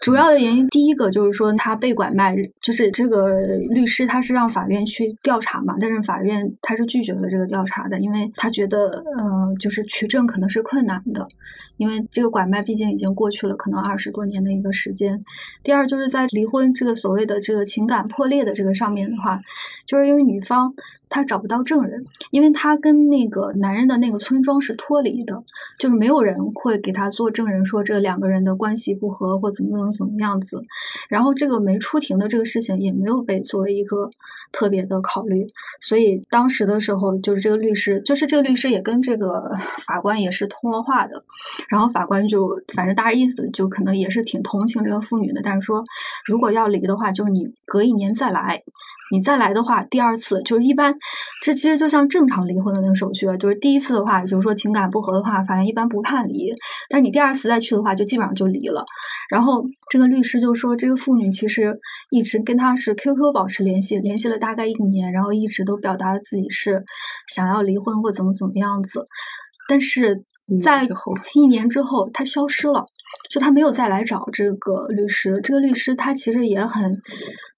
[0.00, 3.38] 主要的原因，第一个就是说他被拐卖，就是这个
[3.70, 11.26] 律师他是让法院去调查嘛，但是法院他是拒绝了这个调查的，因为他觉得，呃，就是取证可能是困难的，
[11.76, 15.18] 因为这个拐卖毕竟已经过去了可能二十多年的一个时间。
[15.62, 19.40] 第二就是在离婚这个所谓的这个情感破裂的这个上面的话，
[19.86, 20.74] 就是因为女方
[21.12, 25.44] 她找不到证人，因为她跟那个男人的那个村庄是脱离的，
[25.78, 30.62] 就是没有人会给她做证人，说这两个人的关系不和或怎么怎么怎么样子。
[31.10, 34.08] 然后这个没出庭的这个事情也没有被作为一个
[34.52, 35.46] 特别的考虑，
[35.82, 39.54] 所以当时的时候，就是这个律师，就是这个律师也跟这个
[39.86, 41.22] 法官也是通了话的，
[41.68, 45.84] 然后法官就反正大意思就可能也是挺同情这个妇女的，但是说
[46.24, 48.62] 如果要离的话，就是你隔一年再来。
[49.12, 50.92] 你再来的话，第二次就是一般，
[51.42, 56.50] 这其实就像正常离婚的那个手续啊，就是第一次的话，就是说情感不和的话，法院一般不判离，
[56.88, 58.84] 但是你第二次再去的话，就基本上就离了。
[59.28, 61.78] 然后这个律师就说，这个妇女其实
[62.10, 66.82] 一直跟他是 QQ 保持联系，联系了大概一年，然后一直都表达了自己是
[67.28, 69.04] 想要离婚或怎么怎么样子，
[69.68, 70.24] 但是
[70.60, 70.86] 在
[71.34, 72.86] 一年之后，他消失了，
[73.30, 75.40] 就他没有再来找这个律师。
[75.42, 76.92] 这个律师他其实也很，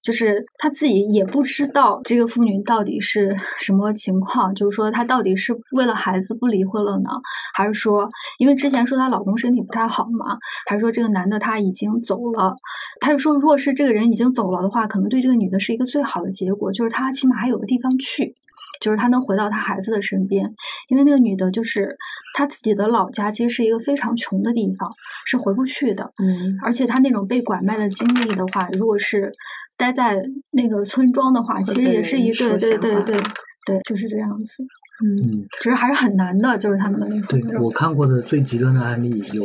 [0.01, 7.09] 就是他自己也不知道这个妇女到底是什么情况，就是说她到底是为了孩子不离婚了呢，
[7.53, 8.07] 还是说
[8.39, 10.37] 因为之前说她老公身体不太好嘛，
[10.67, 12.55] 还是说这个男的他已经走了？
[13.01, 18.33] 他就说，如果是这个人已经走了的话，可能对这个女的是一个最好的结果，就是她起码还有个地方去。
[18.81, 20.45] 就是他能回到他孩子的身边，
[20.89, 21.95] 因为那个女的，就是
[22.33, 24.89] 她自己的老家，其实是一个非常穷的地方，
[25.25, 26.11] 是回不去的。
[26.23, 29.31] 嗯而且她那种被拐卖的经历的话，如果是
[29.77, 30.21] 待在
[30.53, 33.17] 那个村庄的话，其实也是一人说对对对对
[33.65, 34.63] 对，就是这样子。
[35.03, 37.41] 嗯嗯，只是还是很难的，就是他们的那对。
[37.59, 39.43] 我看过的最极端的案例有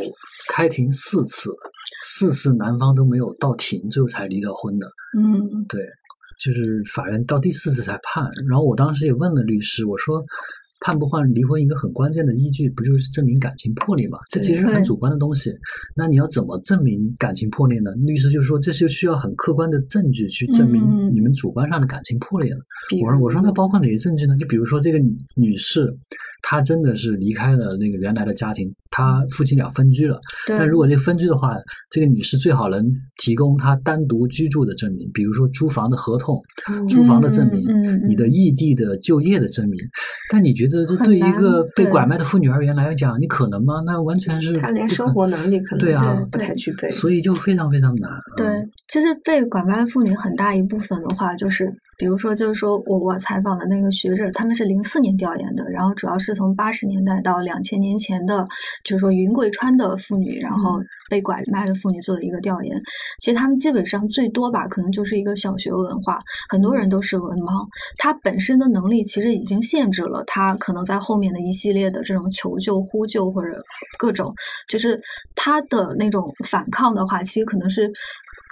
[0.48, 1.50] 开庭四次，
[2.04, 4.86] 四次男方都没有到庭，最后才离了婚的。
[5.18, 5.80] 嗯对，
[6.42, 8.24] 就是法院到第四次才判。
[8.48, 10.22] 然后我当时也问了律师，我说
[10.80, 14.18] 判不判离婚一个很关键的依据，不就是证明感情破裂嘛？
[14.30, 15.52] 这其实是很主观的东西。
[15.94, 17.90] 那你要怎么证明感情破裂呢？
[18.06, 22.60] 律师就说这就需要很客观的证据去证明嗯你们主观上的感情破裂了。
[22.88, 24.36] 比我说我说那包括哪些证据呢？
[24.38, 25.94] 就比如说这个女女士，
[26.42, 30.18] 她真的是离开了那个原来的家庭，她夫妻俩分居了。
[30.46, 31.54] 但如果这个分居的话，
[31.90, 36.40] 这个女士最好能提供她单独居住的证明，比如说租房的合同、
[36.70, 37.60] 嗯租房的证明、
[38.08, 39.78] 你的异地的就业的证明。
[40.30, 43.82] 但你觉得这这对一个被拐卖的妇女而言来讲，你可能吗？
[43.84, 46.88] 那完全是他连生活能力可能对啊都不太具备。
[46.88, 48.10] 所以就非常非常难。
[48.36, 51.70] 对嗯，其实被拐卖的妇女很大一部分的话，就是
[52.00, 58.48] 比如说，就是说我我采访的那个学者，他们是零四年调研的，然后主要是从八十年代到两千年前的，
[58.84, 62.74] 就是说云贵川的妇女，然后被拐卖的妇女做的一个调研。
[63.18, 73.62] 其实他们基本上最多吧，可能就是一个小学文化，很多人都是文盲，他本身的能力其实已经限制了他可能在后面的一系列的这种求救、呼救或者
[73.98, 74.34] 各种，
[74.66, 74.98] 就是
[75.34, 77.90] 他的那种反抗的话，其实可能是。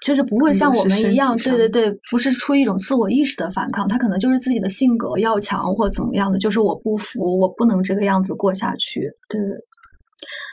[0.05, 9.11] 就是不会像我们一样，对对对，不是出于一种自我意识的反抗，他可能就是自己的性格要强或怎么样的，就是我不服，我不能这个样子过下去。
[9.29, 9.41] 对，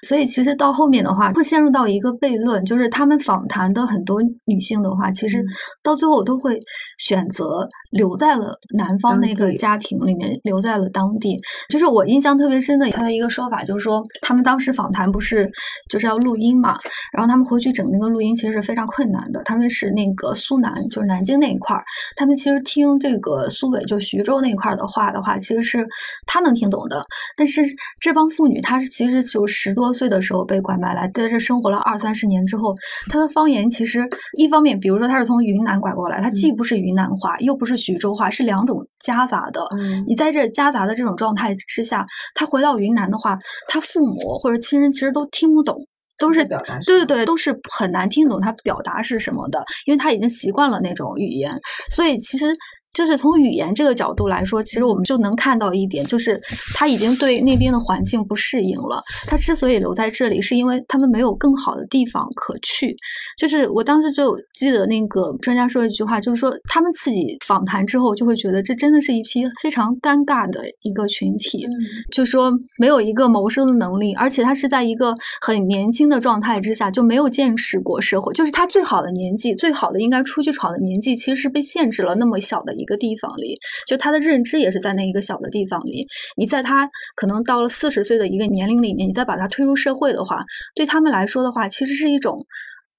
[0.08, 5.44] 所以其实到后面的话，会陷入到一个悖论，就是他们访谈的很多女性的话，其实
[5.84, 6.60] 到最后都会
[6.98, 11.38] 选择留在了男方那个家庭里面，留在了当地。
[11.70, 15.50] 就是我印象特别深的他的一个说法，就是说他们当时访谈不是
[15.90, 16.78] 就是要录音嘛，
[17.12, 19.42] 然后他们回去整那个录音其实是非常困难的。
[19.44, 21.84] 他们是那个苏南，就是南京那一块儿，
[22.16, 25.86] 他们其实听这个苏北，就徐州那块儿的话的话，其实是
[26.26, 27.04] 他能听懂的。
[27.38, 27.64] 但是
[28.00, 32.75] 这帮妇女，她是其实就十多岁的时候被拐卖来，在这生活了二三十年之后，
[33.10, 39.67] 他的方言其实一方面，比如说他是从云南拐过来，他既不是云南话，又不是徐州话，是两种夹杂的。
[40.06, 45.75] 你在这夹杂的这种状态之下，他回到云南的话，他父母或者亲人其实都听不懂，
[46.19, 52.56] 都是对对对，都是很难听懂他表达是什么的，因为他已经习惯了那种语言，所以其实。
[52.96, 56.40] 就是从语言这个角度来说，其实我们就能看到一点，就是
[56.74, 59.04] 他已经对那边的环境不适应了。
[59.28, 62.96] 他之所以留在这里，是因为他们没有更好的地方可去。
[63.38, 71.68] 就是我当时就记得那个专家说一句话，就是说他们自己访谈之后就会觉得这真的是一批非常尴尬的一个群体，
[72.14, 82.85] 就说没有一个谋生的能力，而且他是在一个很年轻的状态之下就没有见识过社会，就是他最好的年纪，最好的应该出去闯的年纪，其实是被限制了那么小的一。
[82.86, 86.06] 一个地方里，就他的认知也是在那一个小的地方里。
[86.38, 90.45] 你在他可能到了四十岁的一个年龄里面，你再把他推入社会的话，
[90.76, 92.45] 对他们来说的话，其实是一种，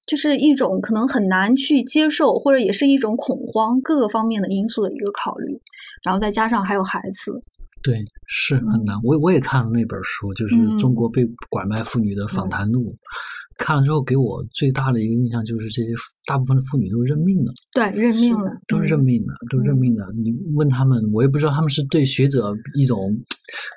[0.08, 5.46] 就是一种可能很难去接受，或者也是一种恐慌，各个方面的因素的一个考虑。
[6.02, 7.32] 然后再加上还有孩子，
[7.82, 8.96] 对，是很难。
[9.04, 12.80] 我我也看了那本书，就是《中国被拐卖妇女的访谈录》。
[13.58, 15.88] 看了之后，给我最大的一个印象就是，这些
[16.26, 17.52] 大部分的妇女都是认命的。
[17.72, 20.06] 对，认命了，都是认命的，都认命的。
[20.14, 23.12] 你问他们，我也不知道他们是对学者一种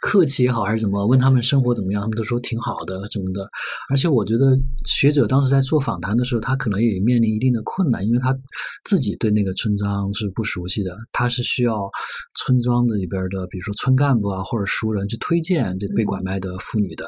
[0.02, 1.06] 客气也好，还是怎么？
[1.08, 3.42] 问他们生活怎么样，他们都说挺好的，什么的。
[3.90, 8.36] 而且我觉得学者当时在做访谈的时候，他可能也面临一定的困难，因为他
[8.84, 11.90] 自己对那个村庄是不熟悉的，他是需要
[12.36, 17.08] 村庄的里边的，比如说村干部啊或者熟人去推荐这被拐卖的妇女的。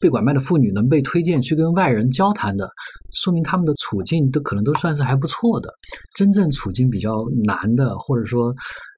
[0.00, 2.66] 被拐卖的妇女能被推荐去跟外人交谈的，
[3.12, 5.70] 说明他们的处境都可能都算是还不错的。
[6.16, 8.54] 真正处境比较难的，或者说，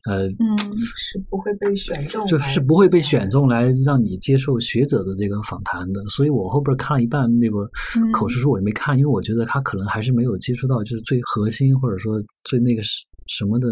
[0.09, 0.57] 呃，嗯，
[0.97, 6.01] 是不会被选中，就是不会被选中来让你接受学者的这个访谈的。
[6.09, 7.69] 所以我后边看了一半那个
[8.13, 12.91] 口述书，我也没看，因为我觉得他可能还是没有接触到就是最核心或者说最那个什
[13.27, 13.67] 什么的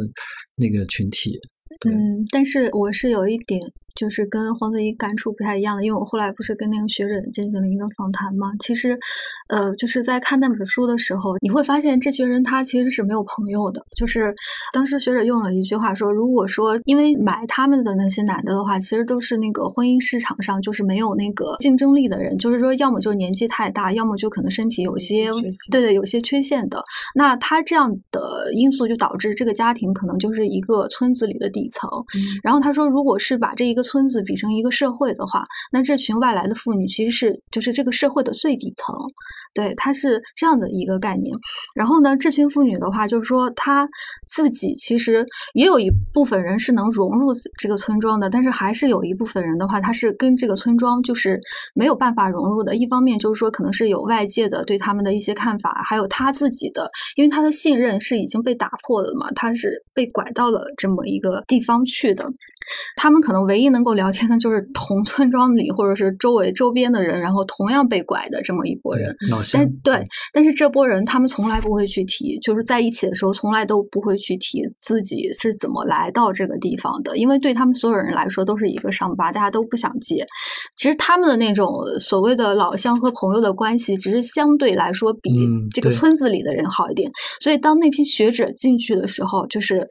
[0.56, 1.38] 那个群体。
[1.86, 3.60] 嗯，但是我是有一点。
[3.94, 8.52] 就是跟黄子怡感触不太一样的，因为我后来不是跟那个学者进行了一个访谈嘛。
[8.60, 8.98] 其实，
[9.48, 13.84] 呃，就是在看那本书的时候，你会发现这群人他其实是没有朋友的。
[13.96, 14.34] 就是
[14.72, 25.30] 当时学者用了一句话说，如果说因为买他们的那些男的的话，其实都是那个婚姻市场上就是没有那个竞争力的人，就是说要么就是年纪太大，要么就可能身体有些
[25.70, 26.82] 对对有些缺陷的。
[27.14, 31.90] 那他这样的因素就导致这个家庭可能就是一个村子里的底层。
[32.42, 38.94] 然后他说，如果是把这一个村子比成一个社会的话，那这群外来的妇女其实是就是这个社会的最底层，
[39.52, 41.34] 对，它是这样的一个概念。
[41.74, 43.88] 然后呢，这群妇女的话，就是说她
[44.26, 51.40] 自己其实也有一部分人是能融入这个村庄的，但是还是有一部分人的话，他是跟这个村庄就是
[51.74, 52.76] 没有办法融入的。
[52.76, 62.24] 一方面就是说，可能是有外界的对他们的一些看法，还有他自己的，因为他的信任是已经被打破了嘛，他是被拐到了这么一个地方去的，
[62.96, 63.70] 他们可能唯一。
[63.70, 69.14] 能够聊天的，就是同村庄里或者是周围周边的人，然后同样被拐的这么一拨人。
[69.52, 80.26] 但对，但是这波人他们从来不会去提，就是在一起的时候从来都不会去提自己是怎么来到这个地方的，因为对他们所有人来说都是一个伤疤，大家都不想接。
[80.74, 85.30] 其实他们的那种所谓的老乡和朋友的关系，只是相对来说比
[85.72, 87.08] 这个村子里的人好一点。
[87.38, 89.86] 所以当那批学者进去的时候，就是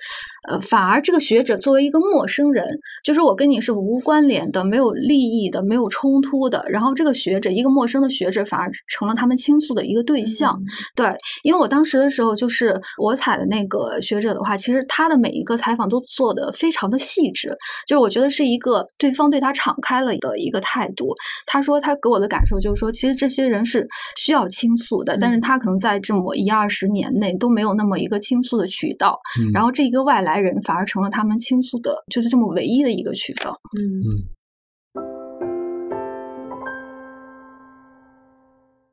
[0.50, 2.68] 呃，反而这个学者作为一个陌生人，
[3.04, 3.80] 就是我跟你是。
[3.80, 6.66] 无关联的、没有利益的、没有冲突的。
[6.70, 10.60] 然后这个学者，一个陌生的学者，反而成了他们倾诉的一个对象。
[10.96, 11.08] 对，
[11.44, 17.56] 因为我当时的时候，就是我采的那个学者的话，其实他的每一个采访都做的非常的细致，
[17.88, 21.14] 就是我觉得是一个对方对他敞开了的一个态度。
[21.46, 29.20] 他说他给我的感受就是说，其实这些人是需要倾诉的，但是他可能在这么一二十年内都没有那么一个倾诉的渠道。
[29.54, 33.60] 然后这一个外来人反而成了他们倾诉的，就是这么唯一的一个渠道。
[33.78, 34.10] 嗯嗯，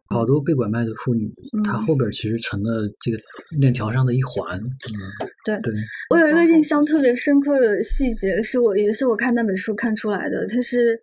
[0.08, 1.30] 好多被拐卖的妇女，
[1.64, 3.18] 她后边其实成了这个
[3.60, 4.58] 链条上的一环。
[4.58, 4.98] 嗯，
[5.44, 5.74] 对对。
[6.10, 10.46] 我有一个印象特别深刻的细节，是我也是我看那本书看出来的。
[10.46, 10.98] 她是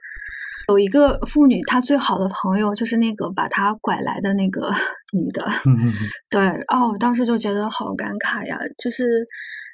[0.70, 4.62] 有一个妇女，她最好的朋友就是那个把她拐来的那个
[5.14, 5.46] 女的。
[5.70, 5.92] 嗯
[6.30, 6.42] 对，
[6.74, 9.06] 哦，我当时就觉得好尴尬呀，就是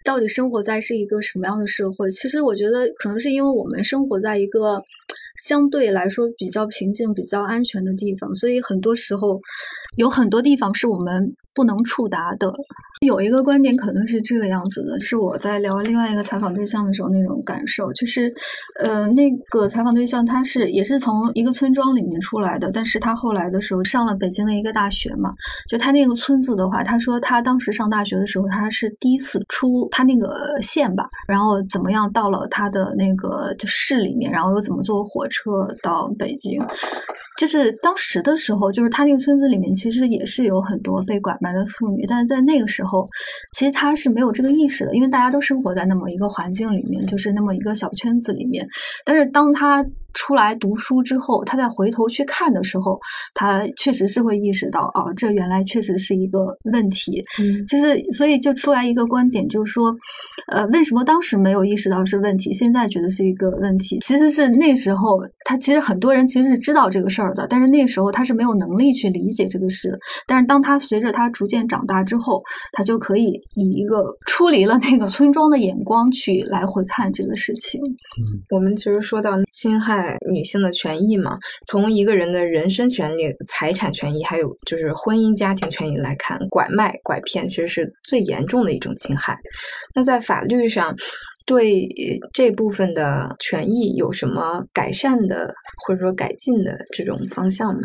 [0.03, 2.09] 到底生活在是一个什么样的社会？
[2.11, 4.83] 其实我觉得可能是因为我们生活在一个。
[5.41, 9.39] 相对来说比较平静、比较安全的地方，所以很多时候
[9.95, 12.51] 有很多地方是我们不能触达的。
[13.07, 18.25] 有一个观点可能是这个样子的，是我在聊另外一个采访对象的时候那种感受，就是，
[18.77, 25.31] 呃，那个采访对象他是也是从一个村庄里面出来的，但是他后来的时候上了北京的一个大学嘛，
[25.69, 35.49] 就他那个村子的话，他说他当时上大学的时候，他是第一次出他那个县吧，然后怎么样到了他的那个就市里面，然后又怎么坐火车
[35.81, 36.61] 到北京。
[37.39, 43.07] 就是当时的时候，就是他那个村子里面其实也是有很多被拐卖的妇女，但是在那个时候，
[43.53, 48.67] 其实他是没有这个意识的，因为大家都生活在那么一个环境里面，就是那么一个小圈子里面。
[49.05, 52.99] 但是当他出来读书之后，他再回头去看的时候，
[53.33, 57.23] 他确实是会意识到，哦，这原来确实是一个问题。
[57.39, 59.95] 嗯，就是所以就出来一个观点，就是说，
[60.51, 63.99] 呃，为什么当时没有意识到是问题，现在觉得是一个问题？
[63.99, 69.97] 其实是那时候，他其实很多人其实是知道这个事儿的，但是那时候他是没有能力去理解这个事。
[70.27, 77.81] 但是当他随着他逐渐长大之后，他就可以以一个出离了那个村庄的眼光去来回看这个事情。
[77.81, 80.17] 嗯，我们其实说到侵害。
[80.31, 89.37] 女性的权益嘛，从一个人的人身权利、财产权益，还有就是婚姻家庭权益来看，拐卖、拐骗其实是最严重的一种侵害。
[89.95, 90.95] 那在法律上，
[91.49, 91.89] 对
[92.31, 95.51] 这部分的权益有什么改善的
[95.83, 97.81] 或者说改进的这种方向吗？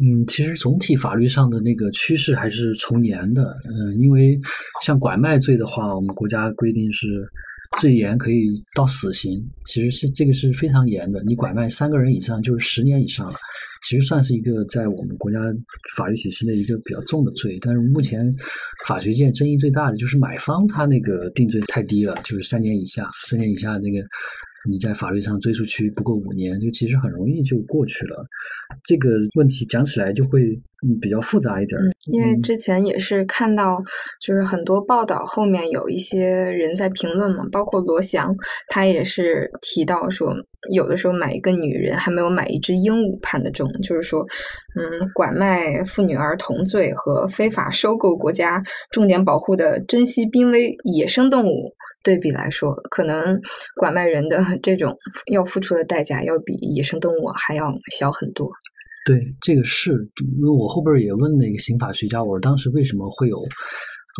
[0.00, 3.42] 嗯，其实总体法律上的那个趋势还是从严的。
[3.68, 4.40] 嗯，因为
[4.82, 7.06] 像拐卖罪的话，我们国家规定是。
[7.80, 11.22] 最严可以到死刑，其实是这个是非常严的。
[11.24, 13.34] 你拐卖三个人以上就是十年以上了，
[13.86, 15.38] 其实算是一个在我们国家
[15.96, 17.58] 法律体系的一个比较重的罪。
[17.60, 18.32] 但是目前
[18.86, 23.98] 法学界争议最大的就是买方他那个定罪太低了，就是三年以下，三年以下那个。
[24.66, 28.24] 你在法律上追诉期不够五年，这个其实很容易就过去了。
[28.82, 31.80] 这个问题讲起来就会嗯比较复杂一点。
[32.12, 33.82] 因为之前也是看到，
[34.20, 38.34] 就是很多报道后面有一些人在评论嘛，包括罗翔，
[38.68, 40.34] 他也是提到说，
[40.70, 43.66] 有的时候买一个女人还没有买一只鹦鹉判的重。
[43.82, 44.20] 就是说，
[44.76, 51.74] 嗯，拐卖妇女儿童罪和非法收购国家重点保护的珍稀濒危野生动物。
[52.02, 53.40] 对比来说，可能
[53.76, 54.94] 拐卖人的这种
[55.32, 58.46] 要付出的代价要比野生动物还要小很多。
[59.04, 59.92] 对，这个是
[60.36, 63.38] 因为我后边也问那个刑法学家，我说当时为什么会有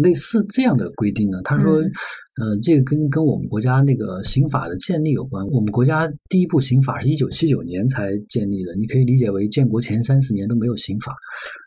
[0.02, 1.38] 类似这样的规定呢？
[1.42, 5.46] 他说，呃，这个跟跟我们国家那个刑法的建立有关。
[5.46, 11.14] 我们国家第一部刑法是一九七九年才建立的，你可以理解为建国前三十年都没有刑法。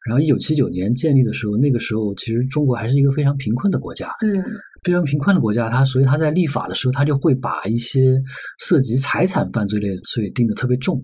[0.08, 4.10] 然后一九七九年建立的时候，那个时候其实中国还是一个非常贫困的国家。
[4.22, 4.44] 嗯。
[4.84, 8.16] 非常贫困的国家，它所以它在立法的时候，它就会把一些
[8.60, 10.96] 涉及财产犯罪类的罪定的特别重，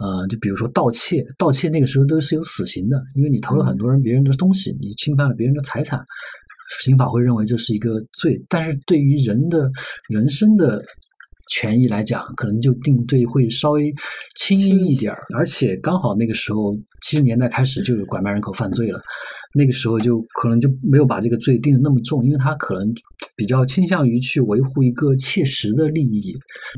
[0.00, 6.04] 呃，就比如说盗窃，盗窃那个时候都是有死刑的，因为你偷了很多人别人的东西，你侵犯了别人的财产，
[6.82, 8.40] 刑法会认为这是一个罪。
[8.48, 9.70] 但是对于人的
[10.08, 10.82] 人身的
[11.50, 13.92] 权益来讲，可能就定罪会稍微
[14.34, 19.00] 轻一点儿，而且刚好那个时候七十年代开始就有拐卖人口犯罪了。
[19.54, 22.92] 那个时候就可能就没有把这个罪定的那么重，因为他可能
[23.36, 26.34] 比较倾向于去维护一个切实的利益，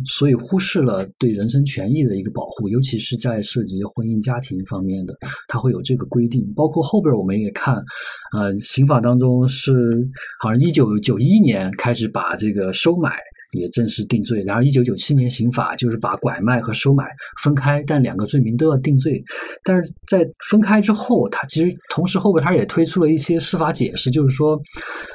[0.07, 6.53] 所以忽视了对人身权益的一个保护，尤其是在涉及婚姻家庭方面的，它会有这个规定。
[6.55, 7.79] 包括后边我们也看，
[8.37, 9.73] 呃，刑法当中是
[10.41, 13.11] 好像一九九一年开始把这个收买。
[13.53, 17.05] 也正式定罪，然后一九九七年刑法就是把拐卖和收买
[17.43, 19.23] 分开，但两个罪名都要定罪。
[19.65, 24.61] 但是在分开之后，他其实同时后边他也推出了一些司法解释，就是说，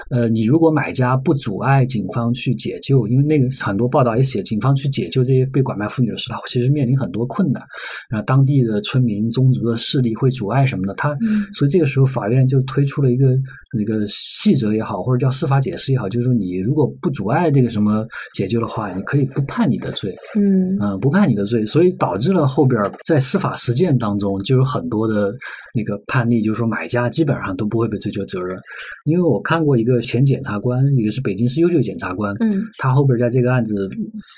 [0.10, 7.62] 呃，你如果买家不阻碍警方去解救，因为那个很多报道也写，警方去解救这些被拐卖妇女的时候，其实面临很多困难，
[8.10, 11.16] 然后当地的村民、宗族的势力会阻碍什么的，他
[11.54, 13.28] 所以这个时候法院就推出了一个
[13.78, 18.04] 那个细则也好，或者叫司法解释也好，就是说你如果不阻碍这个什么。
[18.34, 20.78] 解救的话，你可以不判你的罪，嗯。
[20.80, 25.34] 嗯，不判你的罪，所以导致了后边在司法实践当中就有很多的
[25.74, 28.56] 那个判例，就是说买家基本上都不会被追究责任，
[29.06, 33.90] 因为我看过一个前检察官，一个是北京市优秀检察官，嗯他后边在这个案子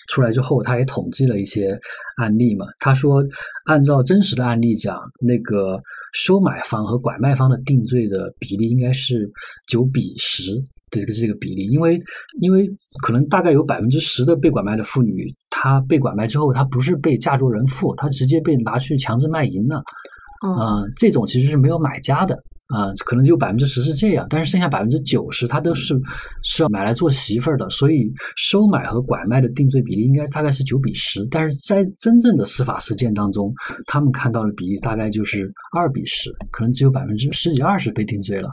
[0.08, 1.78] 出来之后，他也统计了一些
[2.16, 2.66] 案例嘛。
[2.80, 3.22] 他说，
[3.66, 5.78] 按照真实的案例讲，那个
[6.14, 9.30] 收买方和拐卖方的定罪的比例应该是
[9.68, 10.54] 九比十
[10.90, 12.00] 这个这个比例，因为
[12.40, 12.66] 因为
[13.04, 19.84] 可能大概有百分之十的被拐卖的妇女，她被拐卖之后，她不是被嫁作人妇，她直接被拿去强制卖淫了。
[20.50, 22.36] 啊、这种其实是没有买家的
[22.68, 25.96] 啊、可能就百分之十是这样，但是剩下百分之九十，他都是
[26.42, 33.54] 是要买来做媳妇儿的，所以收买和拐卖的定罪比例应该大概是九比十，但是在真正的司法实践当中，
[33.86, 38.50] 他们看到的比例大概就是二比十，可能只有百分之十几二十被定罪了。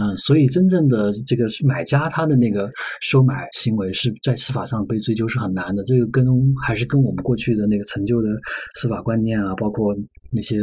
[0.00, 2.68] 嗯，所以真正的这个买家他的那个
[3.00, 6.24] 收买行为是在司法上被追究是很难的，这个跟
[6.64, 8.28] 还是跟我们过去的那个陈旧的
[8.76, 9.94] 司法观念啊，包括
[10.30, 10.60] 那些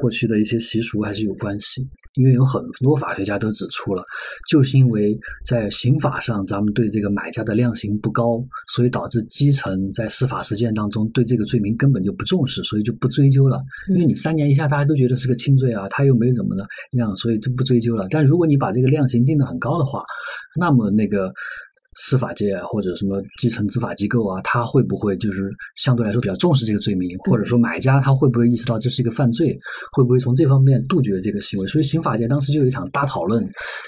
[0.00, 1.86] 过去的一些习俗还是有关系。
[2.16, 4.02] 因为有很多法学家都指出了，
[4.48, 13.58] 就是因为在刑法上咱们对这个买家的量刑不高，所以导致基层在司法实践当中对这个罪名根本就不重视，所以就不追究了。
[13.90, 18.06] 因为你三年以下大家都觉得是个轻罪啊，他又没怎么的样，所以就不追究了。
[18.10, 20.02] 但如果你把这个量刑定的很高的话，
[20.58, 21.30] 那么那个
[21.96, 29.56] 司法界啊或者什么基层执法机构啊，他会不会就是相对来说比较重视这个罪名，或者说买家他会不会意识到这是一个犯罪，
[29.92, 31.66] 会不会从这方面杜绝这个行为？
[31.66, 33.42] 所以刑法界当时就有一场大讨论，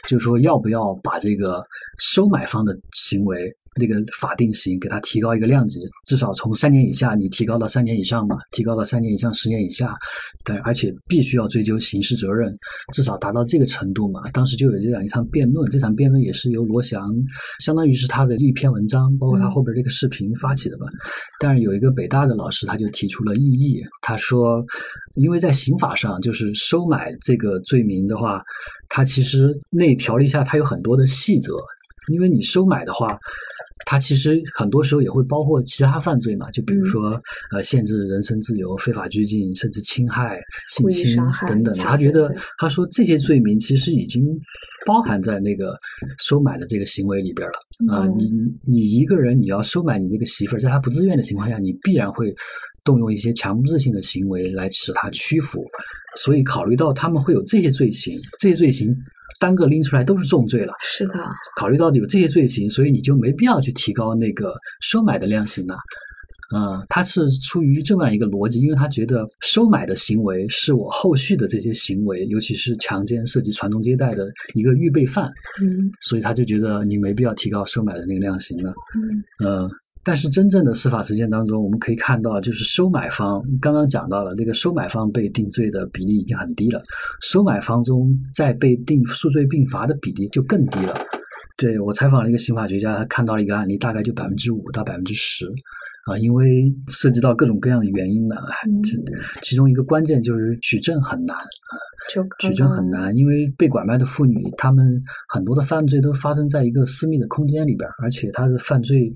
[0.08, 1.62] 就是说要不要把这个
[1.98, 9.94] 收买方的行为那个法定刑给它提高一个量级，至少从三年以下你提高到三年以上嘛，提高到三年以上十年以下，
[10.44, 12.50] 对，而且必须要追究刑事责任，
[12.94, 14.28] 至少达到这个程度嘛。
[14.32, 17.04] 当时就有这样一场辩论，这场辩论也是由罗翔，
[17.60, 20.86] 相当于是他的一篇文章，包括他后边这个视频发起的吧。
[21.38, 24.64] 但是有一个北大的老师他就提出了异议，他说，
[25.16, 28.40] 因为在刑法上，就是收买这个罪名的话，
[28.88, 31.52] 它其实那条例下它有很多的细则，
[32.12, 33.18] 因为你收买的话。
[33.90, 37.18] 它其实很多时候也会包括其他犯罪嘛，就比如说、
[37.52, 41.16] 呃限制人身自由、非法拘禁，甚至侵害、性侵
[41.46, 41.72] 等等。
[41.76, 44.22] 他觉得他说这些罪名其实已经
[44.84, 45.74] 包含在那个
[46.18, 48.30] 收买的这个行为里边了啊、嗯你
[48.66, 52.34] 你一个人你要收买你这个媳妇儿，在她不自愿的情况下，你必然会
[52.84, 55.58] 动用一些强制性的行为来使她屈服。
[56.16, 58.94] 所以考虑到他们会有这些罪行，这些罪行
[59.40, 60.72] 单个拎出来都是重罪了。
[60.80, 61.14] 是的，
[61.56, 65.76] 考虑到有这些罪行，所以你就没必要去提高那个收买的量刑了。
[66.56, 75.26] 嗯，他是出于这样一个逻辑，因为他觉得收买的行为是我后续的这些行为，尤其是强奸涉及传宗接代的一个预备犯，
[75.60, 78.72] 嗯所以他就觉得你没必要提高收买的那个量刑了。
[78.96, 79.70] 嗯嗯，
[80.08, 86.80] 但是真正的司法实践当中，我们可以看到，就是收买方刚刚讲到了，这个收买方被定罪的比例已经很低了，
[87.20, 90.94] 收买方中在被定数罪并罚的比例就更低了。
[91.58, 95.44] 对我采访了一个刑法学家，他看到了一个案例，大概就百分之五到百分之十。
[96.06, 98.34] 啊，因为涉及到各种各样的原因呢，
[98.66, 98.96] 嗯这
[99.42, 101.36] 其中一个关键就是取证很难。
[101.36, 101.44] 就
[102.40, 109.12] 取证很难，因为被拐卖的妇女，她们很多的犯罪都发生在一个私密的空间里边，而且她的犯罪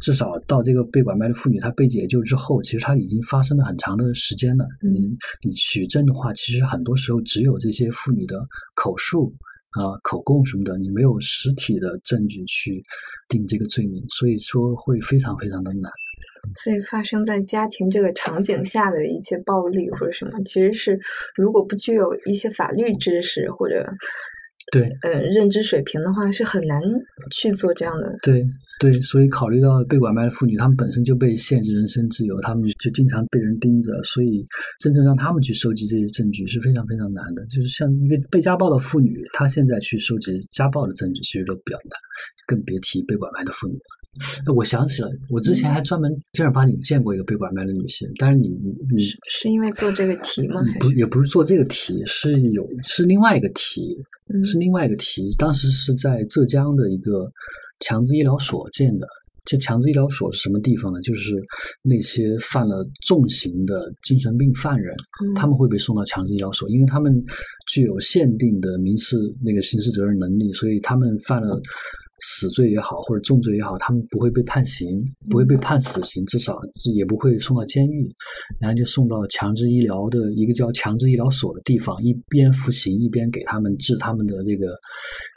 [0.00, 4.64] 至少到这个被拐卖的妇女她被解救之后，其实她已经发生了很长的时间了。
[4.82, 5.12] 嗯你
[5.44, 8.36] 你取证的话，其实很多时候只有这些妇女的
[8.74, 9.30] 口述
[9.72, 12.82] 啊、口供什么的，你没有实体的证据去
[13.28, 15.90] 定这个罪名，所以说会非常非常的难。
[16.54, 20.98] 所以发生在家庭这个场景下的一些暴力或者什么，其实是
[21.34, 23.86] 如果不具有一些法律知识或者
[24.72, 26.80] 对，呃认知水平的话，是很难
[27.30, 28.12] 去做这样的。
[28.20, 28.44] 对
[28.80, 34.44] 对，所以考虑到被拐卖的妇女，她们本身就被限制人身自由，她们就经常被人盯着，所以
[34.82, 37.46] 真正让她们去收集这些证据是非常非常难的。
[37.46, 41.96] 就是像一个被家暴的妇女，她现在去收集家暴的证据，其实都比较难，
[42.48, 44.05] 更别提被拐卖的妇女了。
[44.44, 50.60] 那我想起了，我之前还专门正儿八经见过一个被拐卖的女性，但是你你你是是因为做这个题吗？
[50.80, 53.96] 不也不是做这个题，是有是另外一个题，
[54.32, 55.28] 嗯是另外一个题。
[55.38, 57.26] 当时是在浙江的一个
[57.80, 59.06] 强制医疗所建的。
[59.48, 61.00] 这强制医疗所是什么地方呢？
[61.02, 61.32] 就是
[61.84, 64.92] 那些犯了重刑的精神病犯人，
[65.22, 67.14] 嗯他们会被送到强制医疗所，因为他们
[67.68, 71.62] 具有限定的民事那个刑事责任能力，所以他们犯了
[72.18, 74.88] 死罪也好，或者重罪也好，他们不会被判刑，
[75.28, 78.08] 不会被判死刑，至少是也不会送到监狱，
[78.60, 84.74] 然后就送到强制医疗的一个叫强制医疗所的地方，一边服刑一边给他们治他们的这个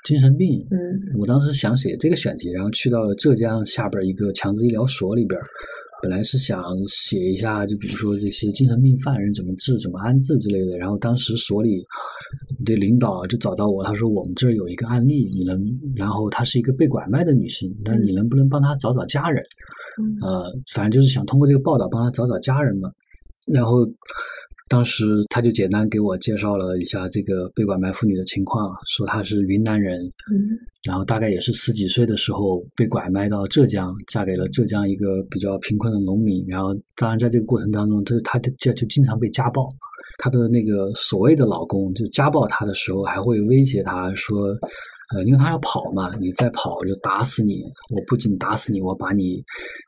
[0.05, 0.65] 精神病。
[0.71, 5.43] 嗯我当时想写这个选题，然后去到了浙江下边一个强制医疗所里边儿，
[6.01, 10.77] 本来是想写一下，就比如说这些精神病犯人怎么治、怎么安置之类的。
[10.77, 11.83] 然后当时所里
[12.65, 15.59] 的领导就找到我，他说我们这儿有一个案例，你能，
[15.95, 19.43] 然后她是一个被拐卖的女性，那你能不能帮她找找家人？
[20.21, 20.43] 呃，
[20.73, 22.89] 反正就是想通过这个报道帮她找找家人嘛。
[23.45, 23.85] 然后。
[24.69, 29.99] 当时他就简单给我介绍了一下这个被拐卖妇女的情况，说她是云南人，
[30.83, 36.45] 然后大概也是十几岁的时候被拐卖到浙江，嫁给了浙江一个比较贫困的农民。
[36.47, 39.67] 然后当然在这个过程当中，她她就就经常被家暴，
[40.19, 44.55] 她的那个所谓的老公就家暴她的时候，还会威胁她说。
[45.15, 47.63] 呃，因为他要跑嘛，你再跑我就打死你！
[47.95, 49.33] 我不仅打死你，我把你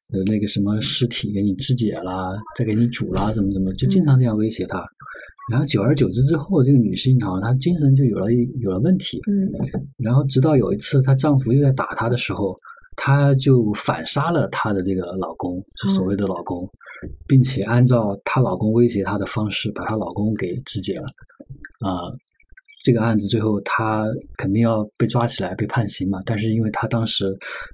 [0.10, 4.84] 的那个什么尸体给你肢解了，再给你煮了，怎么怎么，就经常这样威胁他。
[5.52, 9.20] 然后久而久之之后，这个女性好像她精神就有了有了问题。
[9.30, 9.46] 嗯。
[10.04, 12.56] 然后直到有一次她丈夫又在打她的时候，
[12.96, 15.54] 她就反杀了她的这个老公，
[15.84, 16.68] 就所谓的老公，
[17.28, 21.06] 并且按照她老公威胁她的方式，把她老公给肢解了。
[21.86, 22.10] 啊。
[22.84, 24.06] 这个案子最后他
[24.38, 27.26] 肯定要被抓起来被判刑嘛，但是因为他当时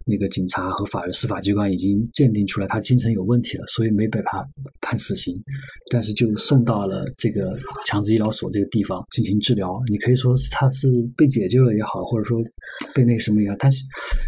[0.06, 4.42] 那个警察和法院司法机关已经鉴定出来他精神有问题了，所以没被判
[4.82, 5.34] 判死刑，
[5.90, 9.82] 但是就送到了这个强制医疗所这个地方进行治疗。
[9.90, 12.40] 你可以说他是被解救了也好，或者说
[12.94, 13.86] 被那个什么也好，但是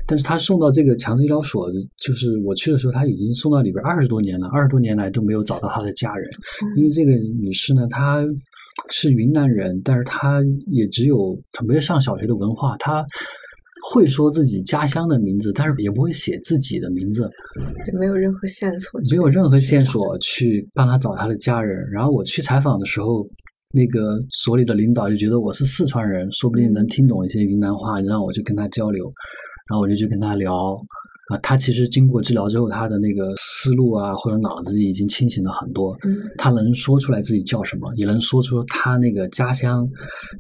[0.08, 6.30] 但是他送到这个强制医疗所，就是我去的时候他已经送到里边二十多年了，二十多年来都没有找到他的家人，
[6.78, 8.26] 因为这个女士呢，她。
[8.90, 13.06] 是云南人，但是他也只有他没有上小学的文化，他
[13.92, 17.30] 会说自己家乡的名字，但是也不会写自己的名字，
[18.00, 21.80] 没有任何线索，没有任何线索去帮他找他的家人。
[21.92, 23.26] 然后我去采访的时候，
[23.74, 29.06] 那个所里的领导就觉得我是四川人，说不定能听懂一些云南话，让我去跟他交流，
[29.70, 30.76] 然后我就去跟他聊。
[31.30, 35.96] 啊，他其实经过治疗之后，他的那个思路啊，或者脑子已经清醒了很多。
[36.04, 39.88] 嗯，他能说出来自己叫什么，也能说出他那个家乡，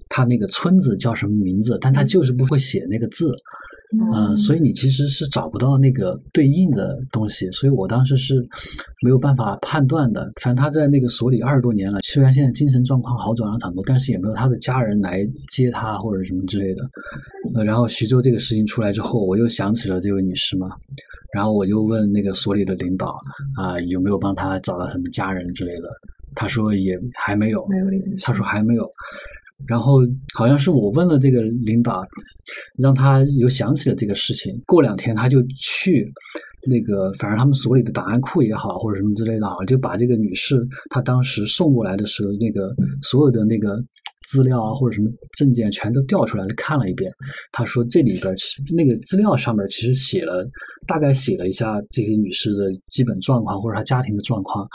[0.09, 3.31] 他那个村子叫什么名字，但他就是不会写那个字。
[4.13, 8.35] 嗯，所以你其实是找不到那个对应的东西，所以我当时是
[9.01, 10.31] 没有办法判断的。
[10.41, 15.15] 反正他在那个所里二十多年了，虽然现在精神状况好转了很多，但是也没有他的家人来
[15.47, 16.83] 接他或者什么之类的。
[17.55, 20.69] 呃，然后徐州这个事情出来之后，我又想起了这位女士嘛，
[21.33, 23.17] 然后我就问那个所里的领导
[23.57, 25.89] 啊，有没有帮他找到什么家人之类的？
[26.35, 27.85] 他说也还没有，没有
[28.23, 28.87] 他说还没有。
[29.67, 29.99] 然后
[30.35, 32.03] 好像是我问了这个领导，
[32.81, 34.57] 让他有想起了这个事情。
[34.65, 36.05] 过两天他就去
[36.67, 40.55] 那个，反正他们所里的档案库也好，或者什么之类的啊，就把这个女士
[40.89, 42.69] 她当时送过来的时候那个
[43.01, 43.77] 所有的那个
[44.27, 47.09] 资料啊，或者什么证件全都调出来看了一遍。
[47.51, 50.45] 他说这里边其实那个资料上面其实写了，
[50.85, 54.67] 大概写了一下这些女士的基本状况或者她家庭的状况。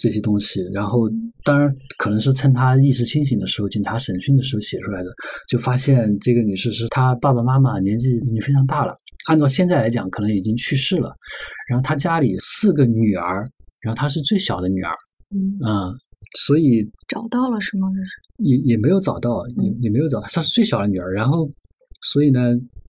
[0.00, 1.08] 这些东西，然后
[1.44, 5.10] 当然可能是趁他意识清醒的时候，警察审讯的时候写出来的，
[5.48, 8.92] 就发现这个女士是她爸爸妈妈年纪已经非常大了，
[9.28, 11.14] 按照现在来讲，可能已经去世了。
[11.68, 13.44] 然后她家里四个女儿，
[13.82, 14.96] 然后她是最小的女儿，
[15.34, 15.94] 嗯，
[16.46, 17.88] 所以找到了是吗？
[17.94, 21.12] 这是也也没有找到，也也没有找到，她是最小的女儿。
[21.12, 21.46] 然后，
[22.02, 22.40] 所以呢，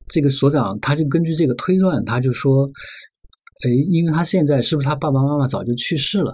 [0.08, 2.66] 这个所长他就根据这个推断，他就说，
[3.66, 6.32] 哎，因为他现在是不是他爸爸妈妈早就去世了？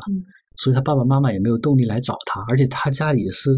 [0.58, 3.52] 所以他爸爸妈妈也没有动力来找他，而且他家里是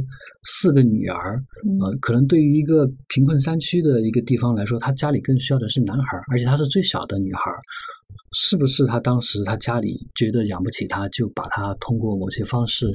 [0.43, 1.35] 四个女儿，
[1.81, 7.51] 呃，可能对于一个贫困山区的一个地方来说，他家里更需要的是男孩，而且她是最小的女孩，
[8.33, 12.85] 是不是他当时他家里觉得养不起他，就把他通过某些方式，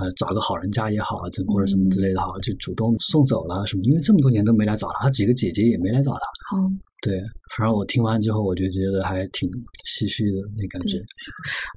[0.00, 3.82] 呃，找个好人家也好，这或者什么之类的哈，就主动送走了什么？
[3.84, 6.56] 因为这么多年都没来找他，他几个姐姐也没来找他。
[6.56, 6.70] 好。
[7.02, 7.20] 对，
[7.56, 9.48] 反正我听完之后，我就觉得还挺
[9.86, 10.98] 唏嘘的那感觉。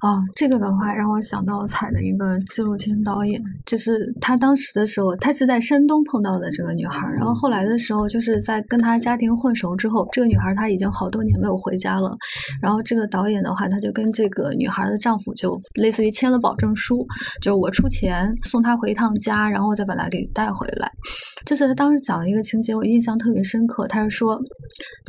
[0.02, 12.16] 哦，这个的话让我想到彩的一个纪录片导演，就是他当时的时候，他是在山东碰到的这个女孩，然后后来的时候，就是在跟他家庭混熟之后，这个女孩她已经好多年没有回家了。
[12.60, 17.06] 然后这个导演的话，他就跟这个女孩的丈夫就类似于签了保证书，
[17.40, 20.90] 就是我出钱送她回一趟家，然后再把她给带回来。
[21.46, 23.86] 就是他当时讲了一个情节，我印象特别深刻。
[23.86, 24.40] 他是说。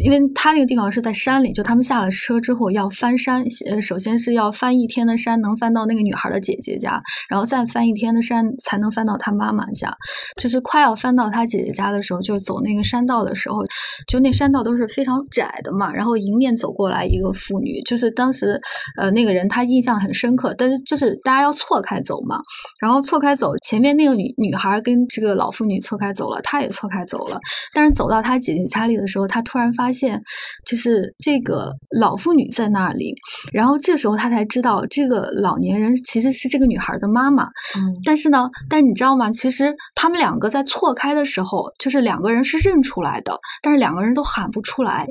[0.04, 9.90] 因为他那个地方是在山里，就他们下了车之后要翻山，呃，首先是要翻一天的山，能翻到那个女孩的姐姐家，然后再翻一天的山才能翻到她妈妈家。
[10.36, 13.64] 就是快要翻到她姐姐家的时候，就是走那个山道的时候，
[14.06, 15.94] 就那山道都是非常窄的嘛。
[15.94, 18.60] 然后迎面走过来一个妇女，就是当时
[18.98, 22.42] 呃那个人他印象很深刻，但是就是大家要错开走嘛，
[22.82, 27.40] 然后错开走，前面那个女女孩跟这个老妇女错开走了，她也错开走了，
[27.74, 30.22] 但是走到她姐姐家里的时候，她突然发现。
[30.66, 33.14] 就是这个老妇女在那里，
[33.52, 37.44] 然后这时候他才知道这个老年人其实是这个女孩的妈妈。
[37.76, 39.32] 嗯但是呢，但你知道吗？
[39.32, 45.08] 其实他们两个在错开的时候，就是两个人是认出来的，但是两个人都喊不出来，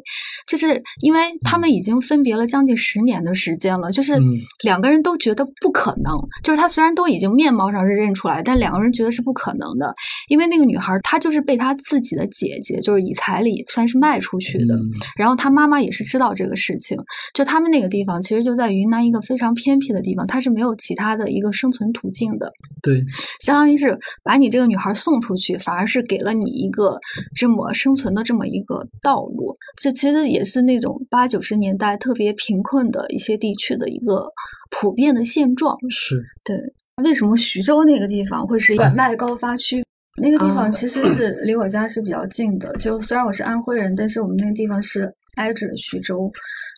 [0.46, 4.22] 就是因为他们已经分别了将近十年的时间了，就是嗯
[4.64, 6.12] 两个人都觉得不可能。
[6.42, 9.92] 就是他虽然都已经面貌上是认出来，但两个人觉得是不可能的，
[10.28, 14.74] 因为那个女孩她就是被她自己的姐姐，就是以彩礼算是卖出去的。
[14.74, 16.96] 嗯然后他妈妈也是知道这个事情，
[17.34, 22.52] 就他们那个地方其实就在云南一个非常偏僻的地方，它是没有其他的一个生存途径的，
[22.82, 23.02] 对，
[23.40, 26.98] 相当于是把你这个女孩送出去，反而是给了你一个
[27.34, 29.56] 这么生存的这么一个道路。
[29.76, 34.28] 这其实也是那种八九十年代特别贫困的一些地区的一个
[34.70, 35.76] 普遍的现状。
[35.90, 36.56] 是对，
[37.02, 39.82] 为什么徐州那个地方会是拐卖高发区？
[40.20, 46.30] 那个地啊方其实是离我家是比较近的，就虽然我是安徽人，但是我们那个地方是挨着徐州。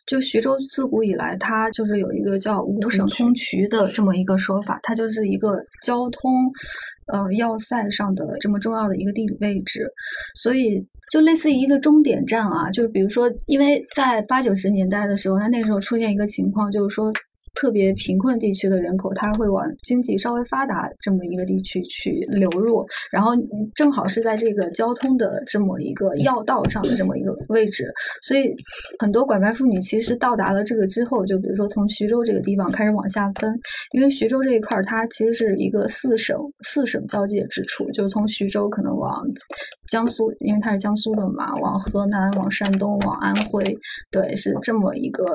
[0.07, 6.31] 就徐州自古以来，它就是有一个叫五省通衢的这么一个说法，它就是一个交通
[7.13, 9.87] 呃要塞上的这么重要的一个地理位置，
[10.35, 12.69] 所以就类似于一个终点站啊。
[12.71, 17.13] 就是比如说，因为在八九十年代的时候，它那时候出现一个情况，就是说。
[17.53, 23.31] 特别贫困地区的人口，它会往经济稍微发达这么一个地区去流入，然后
[23.75, 27.85] 正好是在这个交通的这么一个要道上的这么一个位置，
[28.21, 28.53] 所以
[28.99, 33.53] 很多拐卖妇女其实到达了这个之后，就比如说从徐州这个地方开始往下分，
[33.91, 39.23] 因为徐州这一块儿它其实是一个四省四省交界之处，就从徐州可能往
[39.91, 43.61] 江苏，因为他是江苏的嘛，往河南、往山东、往安徽，
[44.09, 45.25] 对，是这么一个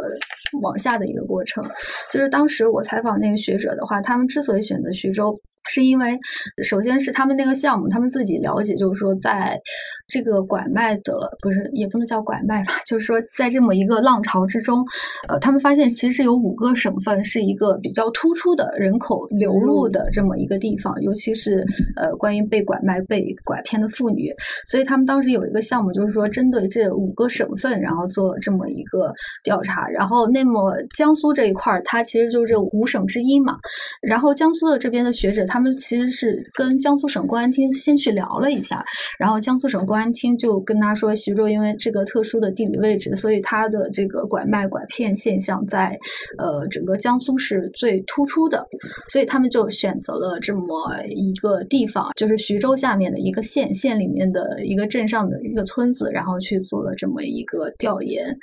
[0.62, 1.62] 往下的一个过程。
[2.10, 5.38] 就是当时我采访那个学者的话，他们之所以选择徐州，
[5.68, 6.18] 是因为
[6.62, 9.60] 首先是他们那个项目，他们自己了解，就是说在
[10.06, 11.12] 这个拐卖的
[11.42, 14.84] 不是也不能叫拐卖吧， 就是说在这么一个浪潮之中，
[15.28, 21.64] 呃，他们发现其实是有五个省份是一个比较突出的人口流入的这么一个地方，尤其是
[21.96, 24.32] 呃关于被拐卖、被拐骗的妇女，
[24.66, 29.12] 所以他们当时有一个项目，就是说针对这五个省份，然后做这么一个
[29.42, 29.86] 调查。
[29.88, 33.56] 然后，那么江苏这一块儿，它其实就是这五省之一嘛。
[34.02, 38.84] 然后江苏的这边的学者，他们其实是跟江苏省公安厅先去聊了一下，
[39.18, 45.98] 然后江苏省公安厅就跟他说，徐州因为这个特殊的地理位置，所以它的这个拐卖、拐骗现象在
[46.38, 48.66] 呃整个江苏是最突出的，
[49.08, 50.64] 所以他们就选择了这么
[51.08, 58.36] 一个地方，就是徐州下面的一个县，县里面的一个镇上的一个村子，然后去做了这么一个调研。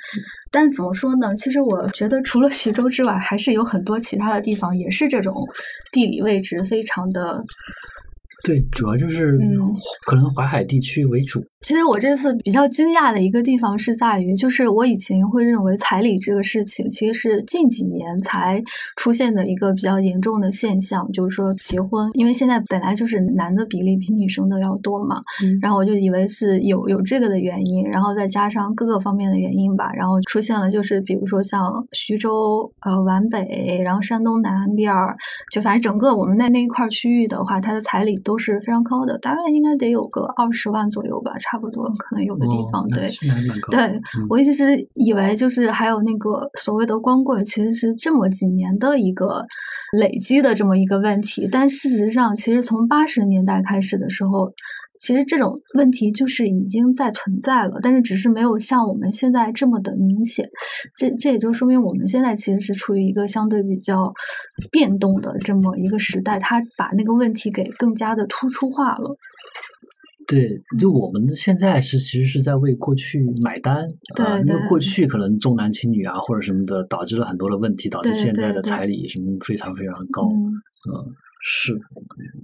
[0.50, 1.34] 但怎么说呢？
[1.34, 5.34] 其实我觉得除了徐州之外，还是有很多其他的地方也是这种
[5.90, 7.44] 地理位置非常的。
[8.44, 9.58] 对，主要就是嗯
[10.06, 11.42] 可能淮海地区为主。
[11.62, 18.62] 其实我这次比较惊讶的一个地方是在于，就是我以前会认为彩礼这个事情，其实是近几年才
[18.96, 35.16] 出现的一个比较严重的现象，就是说结婚，因为现在本来就是男的比例比女生的要多嘛，嗯然后我就以为是有有这个的原因，然后再加上各个方面的原因吧，然后出现了就是比如说像徐州、呃皖北，然后山东南边儿，
[35.50, 43.10] 就反正整个我们在那一块儿区域的话，它的彩礼都是非常高的，大概应该得有个二十万左右吧，差不多，可能有的地方、哦、对。
[43.70, 49.44] 对嗯我一直是以为就是还有那个所谓的光棍，其实是这么几年的一个
[49.96, 54.52] 累积的这么一个问题，但事实上，其实从八十年代开始的时候，
[55.04, 60.48] 其实这种问题就是已经在存在了，但是只是没有像我们现在这么的明显。
[60.96, 64.14] 这这也就说明我们现在其实是处于一个相对比较
[64.72, 69.14] 变动的这么一个时代，它把那个问题给更加的突出化了。
[70.26, 73.86] 对，就我们的现在是其实是在为过去买单，
[74.16, 80.22] 对啊，因为过去可能重男轻女啊或者什么的，导致了很多的问题，导致现在的彩礼什么非常非常高。
[80.22, 80.48] 嗯，
[80.88, 81.12] 嗯，
[81.44, 81.78] 是，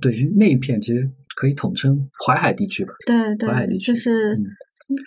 [0.02, 1.08] 对，于那一片其实
[1.40, 2.92] 可以统称淮海地区吧。
[3.06, 4.44] 对对，淮海地区就是、嗯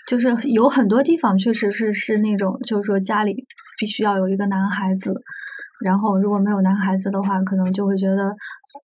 [0.07, 3.35] 就是有很多地方确实是是那种，就是说家里
[3.77, 5.13] 必须要有一个男孩子，
[5.83, 8.33] 然后如果没有男孩子的话，可能就会觉得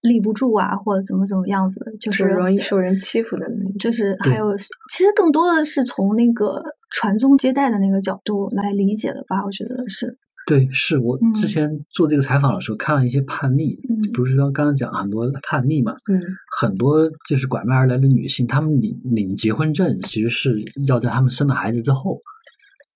[0.02, 3.74] 立不住啊，或者怎么怎么样子，就就是容易受人欺负的那种。
[3.80, 10.18] 就是还有，其实更多的是从那个传宗接代的那个角度来理解的吧，我觉得是，
[10.50, 11.34] 对，是我嗯。
[11.34, 14.12] 之前做这个采访的时候看了一些判例，嗯。
[14.12, 16.20] 不是刚刚刚讲很多判例嘛，嗯
[16.60, 20.56] 很多就是拐卖而来的女性，她们领领结婚证，其实是
[20.88, 22.20] 要在她们生了孩子之后，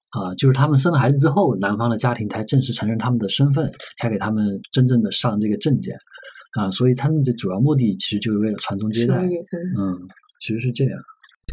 [0.10, 5.96] 啊，就是她们生了孩子之后，男方的家庭才正式承认他们的身份，才给他们真正的上这个证件，
[6.60, 9.30] 啊，所以他们的主要目的其实就是为了传宗接代，嗯
[9.78, 10.00] 嗯，
[10.40, 11.00] 其实是这样。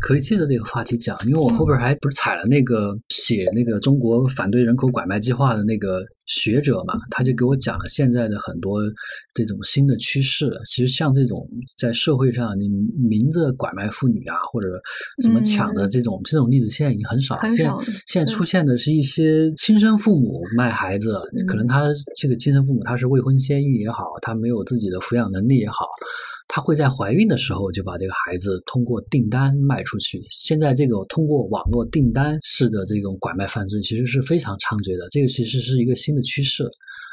[0.01, 8.81] 可以借着这个话题讲，因为我后边还不是踩了那个写那个中国反对人口拐卖计划的那个学者嘛，他就给我讲了现在的很多
[9.35, 10.51] 这种新的趋势。
[10.65, 12.69] 其实像这种在社会上你
[13.09, 14.69] 明着拐卖妇女啊，或者
[15.23, 17.37] 什么抢的这种这种例子，现在已经很少。
[17.37, 17.79] 很少。
[18.07, 21.13] 现在出现的是一些亲生父母卖孩子，
[21.47, 21.85] 可能他
[22.17, 25.85] 这个亲生父母他是未婚先孕也好，他没有自己的抚养能力也好。
[26.53, 30.21] 她会在怀孕的时候就把这个孩子通过订单卖出去。
[30.31, 35.07] 现在这个通过网络订单式的这种拐卖犯罪，其实是非常猖獗的。
[35.11, 36.69] 这个其实是一个新的趋势。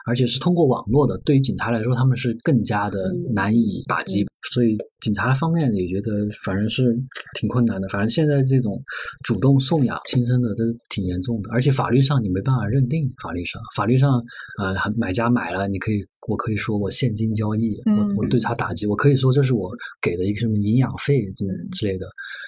[0.08, 6.12] 而且是通过网络的，对于警察来说，他们是更加的难以打击，所以警察方面也觉得
[6.46, 6.98] 反正是
[7.38, 7.88] 挺困难的。
[7.90, 8.82] 反正现在这种
[9.26, 13.08] 主动送养亲生的都挺严重的，而且法律上你没办法认定。
[13.22, 14.14] 法律上，法律上，
[14.60, 19.70] 呃，买家买了，你可以，我可以说我现金交易，我我对他打击，我可以说这是我
[20.02, 22.08] 给的一个什么营养费这之类的，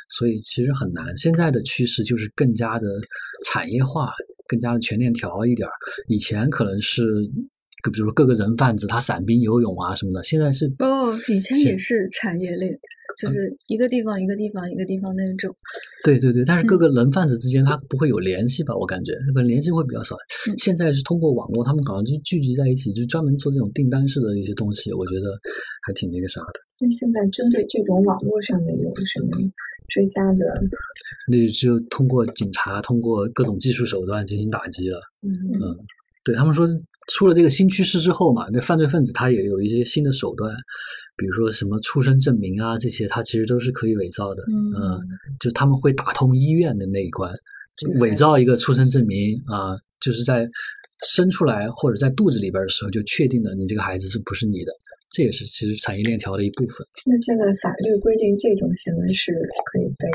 [0.09, 1.05] 所以其实很难。
[1.17, 2.87] 现在的趋势就是更加的
[3.45, 4.09] 产业化。
[4.49, 5.71] 更加的全链条一点儿，
[6.07, 7.03] 以前可能是，
[7.93, 12.73] 比如说各个人贩子他散兵游泳啊什么的，现在是哦，以前也是产业链，
[13.19, 15.53] 就是一个地方一个地方一个地方那种。
[16.03, 18.75] 对对对，但是各个人贩子之间他不会有联系吧？
[18.75, 20.15] 我感觉可能联系会比较少。
[20.57, 25.37] 现在是通过网络，他们好像就聚集在一起，就专门做这种订单式的一些东西，我觉得
[25.85, 26.59] 还挺那个啥的。
[26.79, 29.51] 那现在针对这种网络上的有什么？
[29.89, 30.45] 追加的，
[31.27, 34.99] 那就通过警察通过各种技术手段进行打击了。
[35.23, 35.75] 嗯嗯，
[36.23, 36.63] 对他们说，
[37.11, 40.55] 出了这个新趋势之后嘛，那犯罪分子他也有一些新的手段，
[41.19, 44.41] 比如说什么出生证明啊这些，他其实都是可以伪造的。
[44.49, 44.97] 嗯，
[45.39, 47.31] 就他们会打通医院的那一关，
[47.99, 50.47] 伪造一个出生证明啊，就是在
[51.05, 54.71] 生出来或者在肚子里边的时候就确定了你这个孩子是不是你的。
[55.09, 56.85] 这也是其实产业链条的一部分。
[57.05, 59.31] 那现在法律规定这种行为是
[59.65, 60.07] 可以被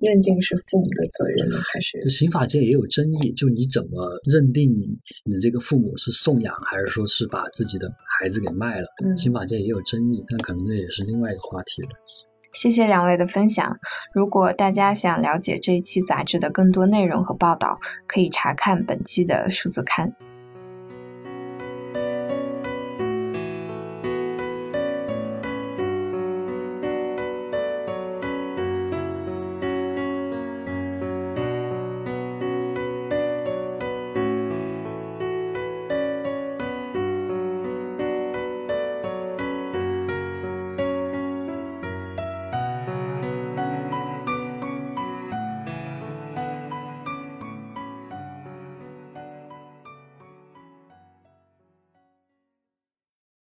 [0.00, 1.58] 认定是父母的责任吗？
[1.72, 3.32] 还是刑法界也有争议？
[3.32, 4.86] 就你怎么认定你
[5.24, 7.88] 你这个父母是送养，还是说是把自己的
[8.18, 8.86] 孩子给卖了？
[9.16, 11.88] 刑法界也有争议，但可能这也是另外一个话题了。
[12.52, 13.78] 谢谢两位的分享。
[14.12, 20.12] 如果大家想了解这一期杂志的更多内容和报道，可以查看本期的数字刊。